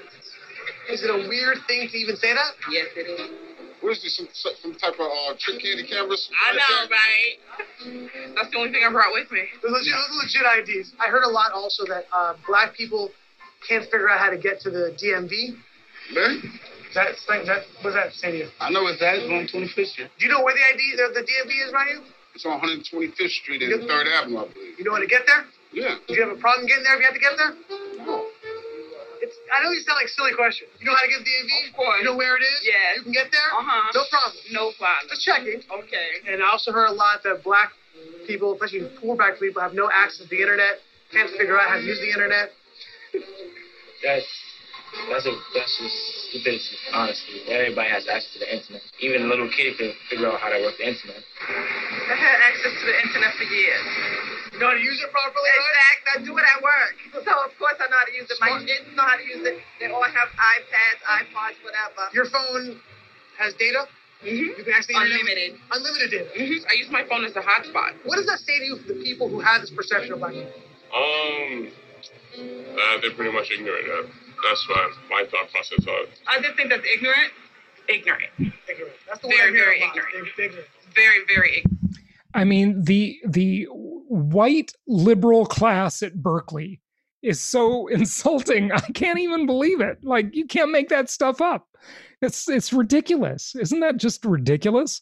[0.90, 2.54] Is it a weird thing to even say that?
[2.72, 3.30] Yes, it is.
[3.86, 4.18] What is this?
[4.18, 4.26] Some,
[4.66, 6.26] some type of uh, trick candid cameras?
[6.34, 8.34] I know, right?
[8.34, 9.46] That's the only thing I brought with me.
[9.62, 10.98] Those legit, those legit IDs.
[10.98, 13.14] I heard a lot also that uh, black people
[13.62, 15.54] can't figure out how to get to the DMV.
[16.18, 16.42] Really?
[16.98, 17.14] That,
[17.46, 18.50] that, what does that say to you?
[18.60, 19.22] I know it's that.
[19.22, 20.10] It's on 25th Street.
[20.18, 22.02] Do you know where the ID, the, the DMV is, Ryan?
[22.34, 24.80] It's on 125th Street and 3rd Avenue, I believe.
[24.80, 25.46] You know how to get there?
[25.74, 26.02] Yeah.
[26.08, 27.54] Do you have a problem getting there if you have to get there?
[28.02, 28.25] No.
[29.46, 30.74] It's, I know these sound like silly questions.
[30.82, 31.70] You know how to get the DMV?
[31.70, 31.98] Of course.
[32.02, 32.60] You know where it is?
[32.66, 32.98] Yes.
[32.98, 33.50] You can get there?
[33.54, 33.94] Uh-huh.
[33.94, 34.42] No problem.
[34.52, 35.06] No problem.
[35.10, 35.62] Just checking.
[35.70, 36.10] Okay.
[36.26, 37.72] And I also heard a lot that black
[38.26, 40.82] people, especially poor black people, have no access to the internet,
[41.14, 42.50] can't figure out how to use the internet.
[44.02, 44.26] That's
[45.10, 45.98] that's a that's just
[46.30, 47.46] stupidity, honestly.
[47.48, 48.82] Everybody has access to the internet.
[49.00, 51.22] Even a little kid can figure out how to work the internet.
[52.10, 54.35] I've had access to the internet for years.
[54.56, 55.68] You know how to use it properly, right?
[56.00, 56.12] Exactly.
[56.16, 56.96] I do it at work.
[57.28, 58.38] So, of course, I know how to use it.
[58.40, 59.60] My kids know how to use it.
[59.80, 62.08] They all have iPads, iPods, whatever.
[62.14, 62.80] Your phone
[63.40, 63.88] has data?
[64.24, 64.56] Mm-hmm.
[64.56, 65.60] You can actually Unlimited.
[65.72, 66.30] Unlimited data.
[66.38, 66.70] Mm-hmm.
[66.72, 68.00] I use my phone as a hotspot.
[68.08, 70.32] What does that say to you for the people who have this perception of black
[70.38, 70.54] people?
[70.96, 71.68] Um,
[72.36, 73.88] uh, they're pretty much ignorant.
[73.92, 74.08] Uh,
[74.48, 76.08] that's what my thought process was.
[76.28, 77.32] I just think that's ignorant.
[77.90, 78.32] Ignorant.
[78.70, 78.96] Ignorant.
[79.08, 79.98] That's the Very, word I hear very a lot.
[79.98, 80.28] ignorant.
[80.38, 80.70] They're ignorant.
[80.94, 81.85] Very, very ignorant.
[82.36, 86.82] I mean, the the white liberal class at Berkeley
[87.24, 88.72] is so insulting.
[88.72, 90.04] I can't even believe it.
[90.04, 91.68] Like you can't make that stuff up.
[92.22, 93.56] It's it's ridiculous.
[93.56, 95.02] Isn't that just ridiculous?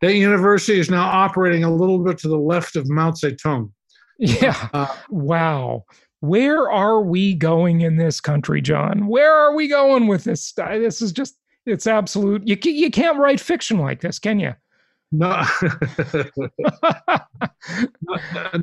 [0.00, 3.70] That university is now operating a little bit to the left of Mao Zedong.
[4.18, 4.68] Yeah.
[4.72, 5.84] Uh, wow.
[6.20, 9.08] Where are we going in this country, John?
[9.08, 10.70] Where are we going with this stuff?
[10.70, 11.36] This is just
[11.66, 12.46] it's absolute.
[12.46, 14.54] You you can't write fiction like this, can you?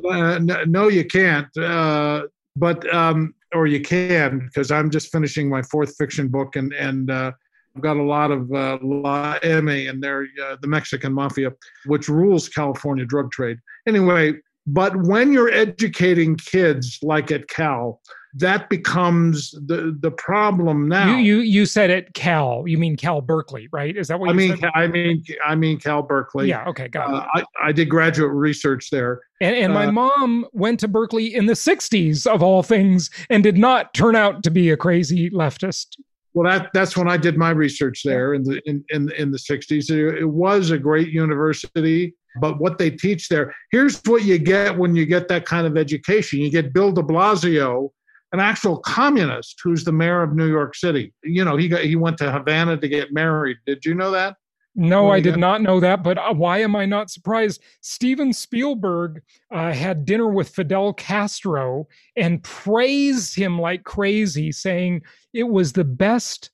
[0.02, 1.54] No, no, no, you can't.
[1.56, 2.24] Uh,
[2.56, 7.10] but um, or you can because I'm just finishing my fourth fiction book, and and
[7.10, 7.32] uh,
[7.76, 11.52] I've got a lot of uh, La Eme and they're uh, the Mexican mafia,
[11.86, 13.58] which rules California drug trade.
[13.86, 14.34] Anyway,
[14.66, 18.00] but when you're educating kids like at Cal,
[18.34, 21.16] that becomes the the problem now.
[21.16, 22.64] You you you said it, Cal.
[22.66, 23.96] You mean Cal Berkeley, right?
[23.96, 24.70] Is that what I you mean, said?
[24.74, 26.48] I mean, I mean, Cal Berkeley.
[26.48, 26.64] Yeah.
[26.68, 26.88] Okay.
[26.88, 27.14] Got it.
[27.16, 29.22] Uh, I, I did graduate research there.
[29.40, 33.42] And, and my Uh, mom went to Berkeley in the 60s, of all things, and
[33.42, 35.96] did not turn out to be a crazy leftist.
[36.34, 39.38] Well, that that's when I did my research there in the in in, in the
[39.38, 39.90] '60s.
[39.90, 44.78] It, it was a great university, but what they teach there here's what you get
[44.78, 46.38] when you get that kind of education.
[46.38, 47.90] You get Bill De Blasio,
[48.32, 51.12] an actual communist who's the mayor of New York City.
[51.22, 53.56] You know, he got he went to Havana to get married.
[53.66, 54.36] Did you know that?
[54.76, 57.60] No, Well, I did got- not know that, but uh, why am I not surprised?
[57.80, 59.20] Steven Spielberg
[59.50, 65.02] uh, had dinner with Fidel Castro and praised him like crazy, saying
[65.32, 66.50] it was the best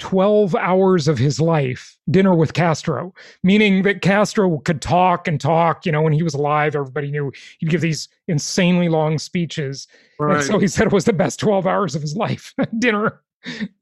[0.00, 5.86] 12 hours of his life, dinner with Castro, meaning that Castro could talk and talk.
[5.86, 9.86] You know, when he was alive, everybody knew he'd give these insanely long speeches.
[10.18, 13.22] And so he said it was the best 12 hours of his life, dinner.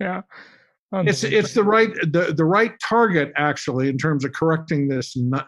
[0.01, 0.23] yeah.
[0.93, 5.47] it's it's the right the, the right target actually in terms of correcting this nut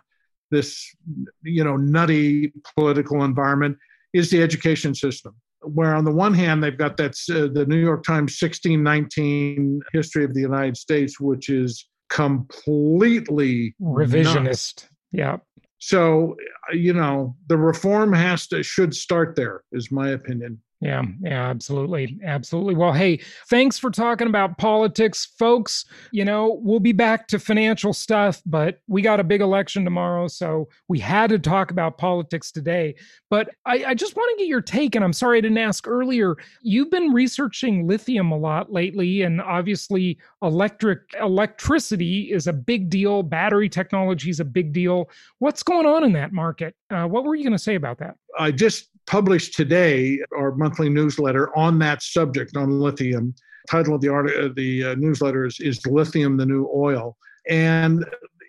[0.50, 0.94] this
[1.42, 3.78] you know nutty political environment
[4.12, 7.76] is the education system where on the one hand they've got that uh, the new
[7.76, 14.12] york times 1619 history of the united states which is completely nuts.
[14.12, 14.88] revisionist.
[15.12, 15.36] Yeah.
[15.78, 16.36] so
[16.72, 22.18] you know the reform has to should start there is my opinion Yeah, yeah, absolutely.
[22.24, 22.74] Absolutely.
[22.74, 23.20] Well, hey,
[23.51, 25.85] thanks for talking about politics, folks.
[26.11, 30.26] You know, we'll be back to financial stuff, but we got a big election tomorrow.
[30.26, 32.95] So we had to talk about politics today.
[33.28, 35.87] But I, I just want to get your take, and I'm sorry I didn't ask
[35.87, 36.37] earlier.
[36.62, 43.22] You've been researching lithium a lot lately, and obviously electric electricity is a big deal.
[43.22, 45.11] Battery technology is a big deal.
[45.41, 46.74] What's going on in that market?
[46.89, 48.16] Uh, what were you going to say about that?
[48.39, 53.34] I just published today our monthly newsletter on that subject on lithium.
[53.68, 57.16] Title of the art, uh, the uh, newsletter is, is "Lithium: The New Oil,"
[57.48, 58.05] and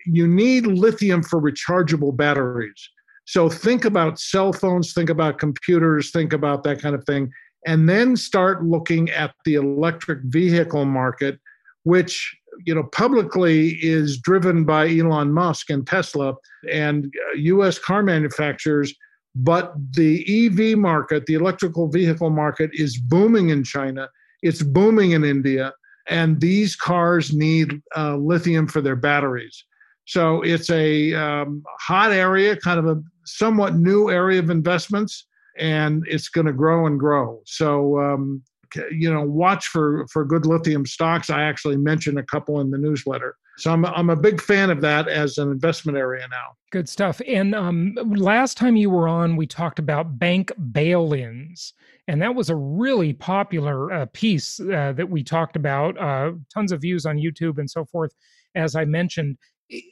[0.06, 2.90] you need lithium for rechargeable batteries.
[3.24, 7.30] So think about cell phones, think about computers, think about that kind of thing,
[7.66, 11.38] and then start looking at the electric vehicle market,
[11.84, 16.34] which you know publicly is driven by Elon Musk and Tesla
[16.70, 17.78] and U.S.
[17.78, 18.94] Uh, car manufacturers.
[19.34, 24.08] But the EV market, the electrical vehicle market, is booming in China.
[24.42, 25.72] It's booming in India,
[26.08, 29.64] and these cars need uh, lithium for their batteries.
[30.04, 35.26] So it's a um, hot area, kind of a somewhat new area of investments,
[35.58, 37.40] and it's going to grow and grow.
[37.46, 38.42] So um,
[38.90, 41.30] you know, watch for for good lithium stocks.
[41.30, 43.36] I actually mentioned a couple in the newsletter.
[43.58, 46.56] So I'm I'm a big fan of that as an investment area now.
[46.70, 47.20] Good stuff.
[47.26, 51.74] And um, last time you were on, we talked about bank bail-ins,
[52.08, 55.98] and that was a really popular uh, piece uh, that we talked about.
[55.98, 58.12] Uh, tons of views on YouTube and so forth.
[58.54, 59.36] As I mentioned,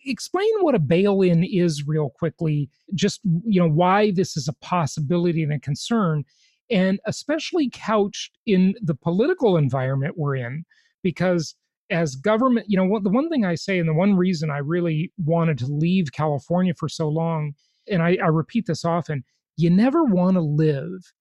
[0.04, 5.42] explain what a bail-in is real quickly just you know why this is a possibility
[5.42, 6.24] and a concern
[6.70, 10.64] and especially couched in the political environment we're in
[11.02, 11.54] because
[11.90, 14.58] as government you know what the one thing i say and the one reason i
[14.58, 17.52] really wanted to leave california for so long
[17.88, 19.24] and i, I repeat this often
[19.56, 21.12] you never want to live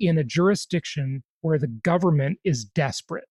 [0.00, 3.28] in a jurisdiction where the government is desperate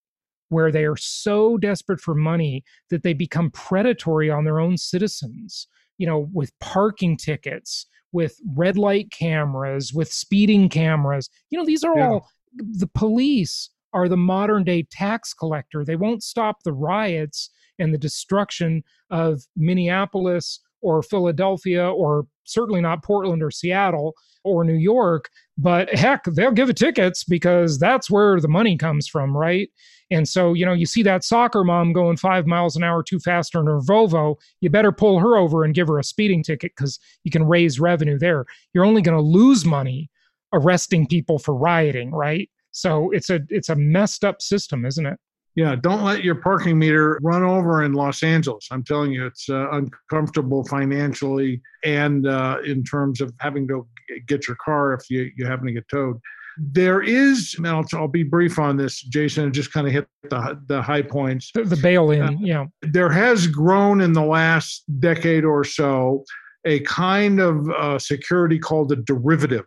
[0.54, 5.68] where they are so desperate for money that they become predatory on their own citizens,
[5.98, 11.30] you know, with parking tickets, with red light cameras, with speeding cameras.
[11.50, 12.08] You know, these are yeah.
[12.08, 15.84] all the police are the modern day tax collector.
[15.86, 23.04] They won't stop the riots and the destruction of Minneapolis or Philadelphia or certainly not
[23.04, 24.14] Portland or Seattle
[24.44, 29.36] or New York, but heck, they'll give tickets because that's where the money comes from,
[29.36, 29.70] right?
[30.12, 33.20] And so, you know, you see that soccer mom going five miles an hour too
[33.20, 36.74] fast in her Volvo, you better pull her over and give her a speeding ticket
[36.76, 38.46] because you can raise revenue there.
[38.74, 40.10] You're only going to lose money
[40.52, 42.50] arresting people for rioting, right?
[42.74, 45.18] So it's a it's a messed up system, isn't it?
[45.56, 48.68] Yeah, don't let your parking meter run over in Los Angeles.
[48.72, 53.88] I'm telling you, it's uh, uncomfortable financially and uh, in terms of having to
[54.28, 56.20] get your car if you, you happen to get towed.
[56.58, 60.08] There is, and I'll, I'll be brief on this, Jason, and just kind of hit
[60.24, 61.52] the, the high points.
[61.54, 62.66] The, the bail in, uh, yeah.
[62.82, 66.26] There has grown in the last decade or so
[66.66, 69.66] a kind of uh, security called a derivative.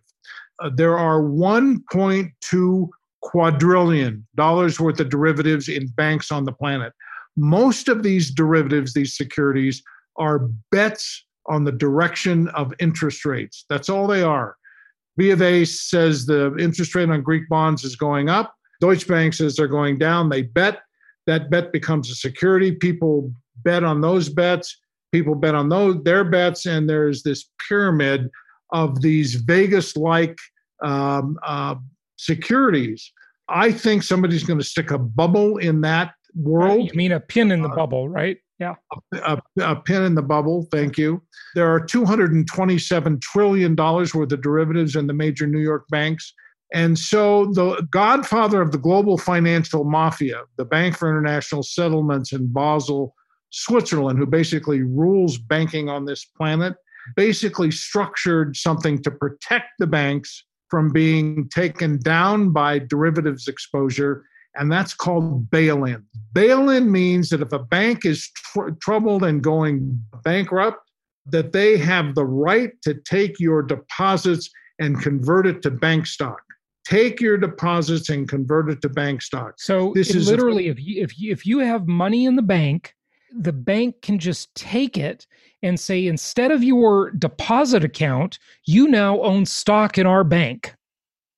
[0.59, 2.89] Uh, there are 1.2
[3.23, 6.93] quadrillion dollars worth of derivatives in banks on the planet.
[7.37, 9.83] Most of these derivatives, these securities,
[10.17, 13.65] are bets on the direction of interest rates.
[13.69, 14.57] That's all they are.
[15.17, 18.55] B of A says the interest rate on Greek bonds is going up.
[18.81, 20.29] Deutsche Bank says they're going down.
[20.29, 20.81] They bet.
[21.27, 22.73] That bet becomes a security.
[22.73, 23.33] People
[23.65, 24.79] bet on those bets.
[25.13, 28.31] People bet on those their bets, and there's this pyramid
[28.73, 30.39] of these Vegas-like
[30.83, 31.77] um, uh,
[32.17, 33.13] securities.
[33.49, 36.91] I think somebody's going to stick a bubble in that world.
[36.93, 38.39] You mean a pin in the uh, bubble, right?
[38.59, 38.75] Yeah.
[39.13, 39.19] A,
[39.59, 40.67] a, a, pin in the bubble.
[40.73, 41.23] Thank you.
[41.55, 46.33] There are $227 trillion worth of derivatives in the major New York banks.
[46.73, 52.53] And so the godfather of the global financial mafia, the Bank for International Settlements in
[52.53, 53.15] Basel,
[53.51, 56.75] Switzerland, who basically rules banking on this planet,
[57.15, 64.25] basically structured something to protect the banks from being taken down by derivatives exposure,
[64.57, 66.05] and that's called bail in.
[66.33, 70.79] Bail in means that if a bank is tr- troubled and going bankrupt,
[71.27, 76.41] that they have the right to take your deposits and convert it to bank stock.
[76.85, 79.55] Take your deposits and convert it to bank stock.
[79.59, 82.43] So this is literally, a, if you, if you, if you have money in the
[82.43, 82.95] bank,
[83.33, 85.27] the bank can just take it
[85.63, 90.75] and say, instead of your deposit account, you now own stock in our bank.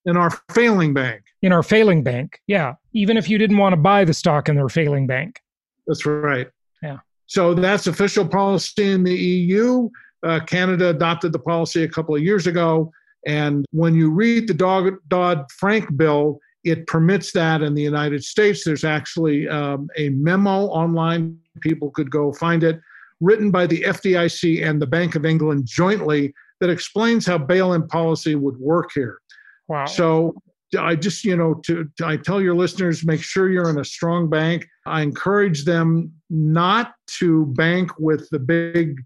[0.04, 1.22] In our failing bank.
[1.42, 2.40] In our failing bank.
[2.46, 2.74] Yeah.
[2.92, 5.40] Even if you didn't want to buy the stock in their failing bank.
[5.86, 6.48] That's right.
[6.82, 6.98] Yeah.
[7.26, 9.88] So that's official policy in the EU.
[10.22, 12.90] Uh, Canada adopted the policy a couple of years ago.
[13.26, 18.64] And when you read the Dodd Frank bill, it permits that in the United States.
[18.64, 21.38] There's actually um, a memo online.
[21.60, 22.80] People could go find it
[23.20, 28.34] written by the FDIC and the Bank of England jointly that explains how bail-in policy
[28.34, 29.20] would work here.
[29.68, 29.86] Wow.
[29.86, 30.34] So
[30.78, 34.28] I just, you know, to, I tell your listeners, make sure you're in a strong
[34.28, 34.66] bank.
[34.86, 38.96] I encourage them not to bank with the big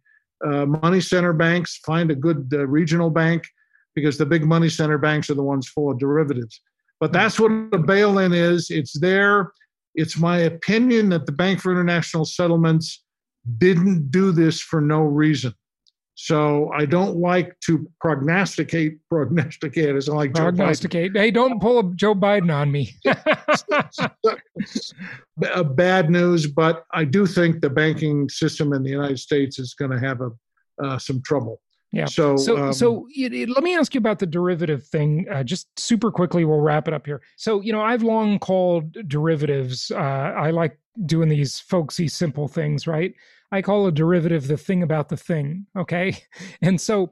[0.44, 1.78] uh, money center banks.
[1.84, 3.44] Find a good uh, regional bank
[3.94, 6.61] because the big money center banks are the ones full of derivatives.
[7.00, 8.70] But that's what a bail-in is.
[8.70, 9.53] It's there.
[9.95, 13.05] It's my opinion that the Bank for International Settlements
[13.59, 15.55] didn't do this for no reason.
[16.14, 18.99] So I don't like to prognosticate.
[19.11, 21.16] Prognosticate is like prognosticate.
[21.16, 22.95] Hey, don't pull a Joe Biden on me.
[25.74, 29.90] bad news, but I do think the banking system in the United States is going
[29.90, 30.30] to have a
[30.82, 31.61] uh, some trouble.
[31.93, 32.07] Yeah.
[32.07, 35.26] So, so, um, so it, it, let me ask you about the derivative thing.
[35.30, 37.20] Uh, just super quickly, we'll wrap it up here.
[37.36, 39.90] So, you know, I've long called derivatives.
[39.90, 43.14] Uh, I like doing these folksy, simple things, right?
[43.53, 45.66] I call a derivative the thing about the thing.
[45.76, 46.16] Okay.
[46.62, 47.11] And so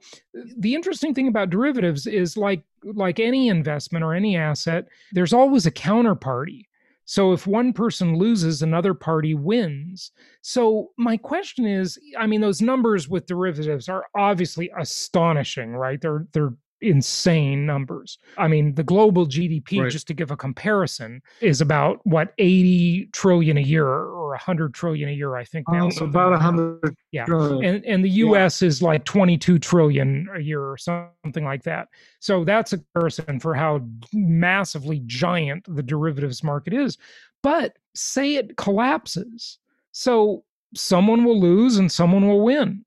[0.58, 5.66] the interesting thing about derivatives is like like any investment or any asset, there's always
[5.66, 6.66] a counterparty.
[7.10, 10.12] So if one person loses, another party wins.
[10.42, 16.00] So my question is, I mean, those numbers with derivatives are obviously astonishing, right?
[16.00, 18.16] They're they're insane numbers.
[18.38, 19.90] I mean, the global GDP, right.
[19.90, 23.88] just to give a comparison, is about what 80 trillion a year
[24.30, 25.68] or 100 trillion a year, I think.
[25.68, 26.94] Now, um, about 100.
[27.12, 27.24] Yeah.
[27.26, 28.68] And, and the US yeah.
[28.68, 31.88] is like 22 trillion a year or something like that.
[32.20, 33.80] So that's a comparison for how
[34.12, 36.96] massively giant the derivatives market is.
[37.42, 39.58] But say it collapses.
[39.92, 42.84] So someone will lose and someone will win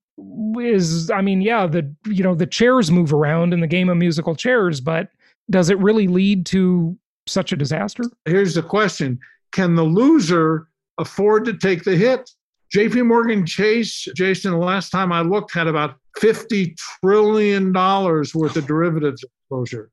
[0.60, 3.98] is i mean yeah the you know the chairs move around in the game of
[3.98, 5.10] musical chairs but
[5.50, 9.20] does it really lead to such a disaster here's the question
[9.52, 10.68] can the loser
[10.98, 12.30] afford to take the hit.
[12.76, 18.56] Jp morgan chase jason the last time i looked had about 50 trillion dollars worth
[18.56, 19.90] of derivatives exposure.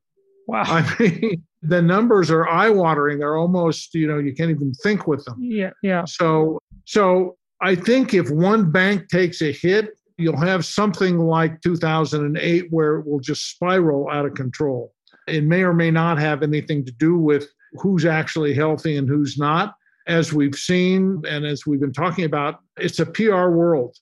[0.47, 0.63] Wow.
[0.65, 3.19] I mean the numbers are eye-watering.
[3.19, 5.37] They're almost you know you can't even think with them.
[5.39, 6.05] Yeah yeah.
[6.05, 12.67] So so I think if one bank takes a hit, you'll have something like 2008
[12.71, 14.93] where it will just spiral out of control.
[15.27, 19.37] It may or may not have anything to do with who's actually healthy and who's
[19.37, 19.75] not.
[20.07, 23.97] As we've seen and as we've been talking about, it's a PR world.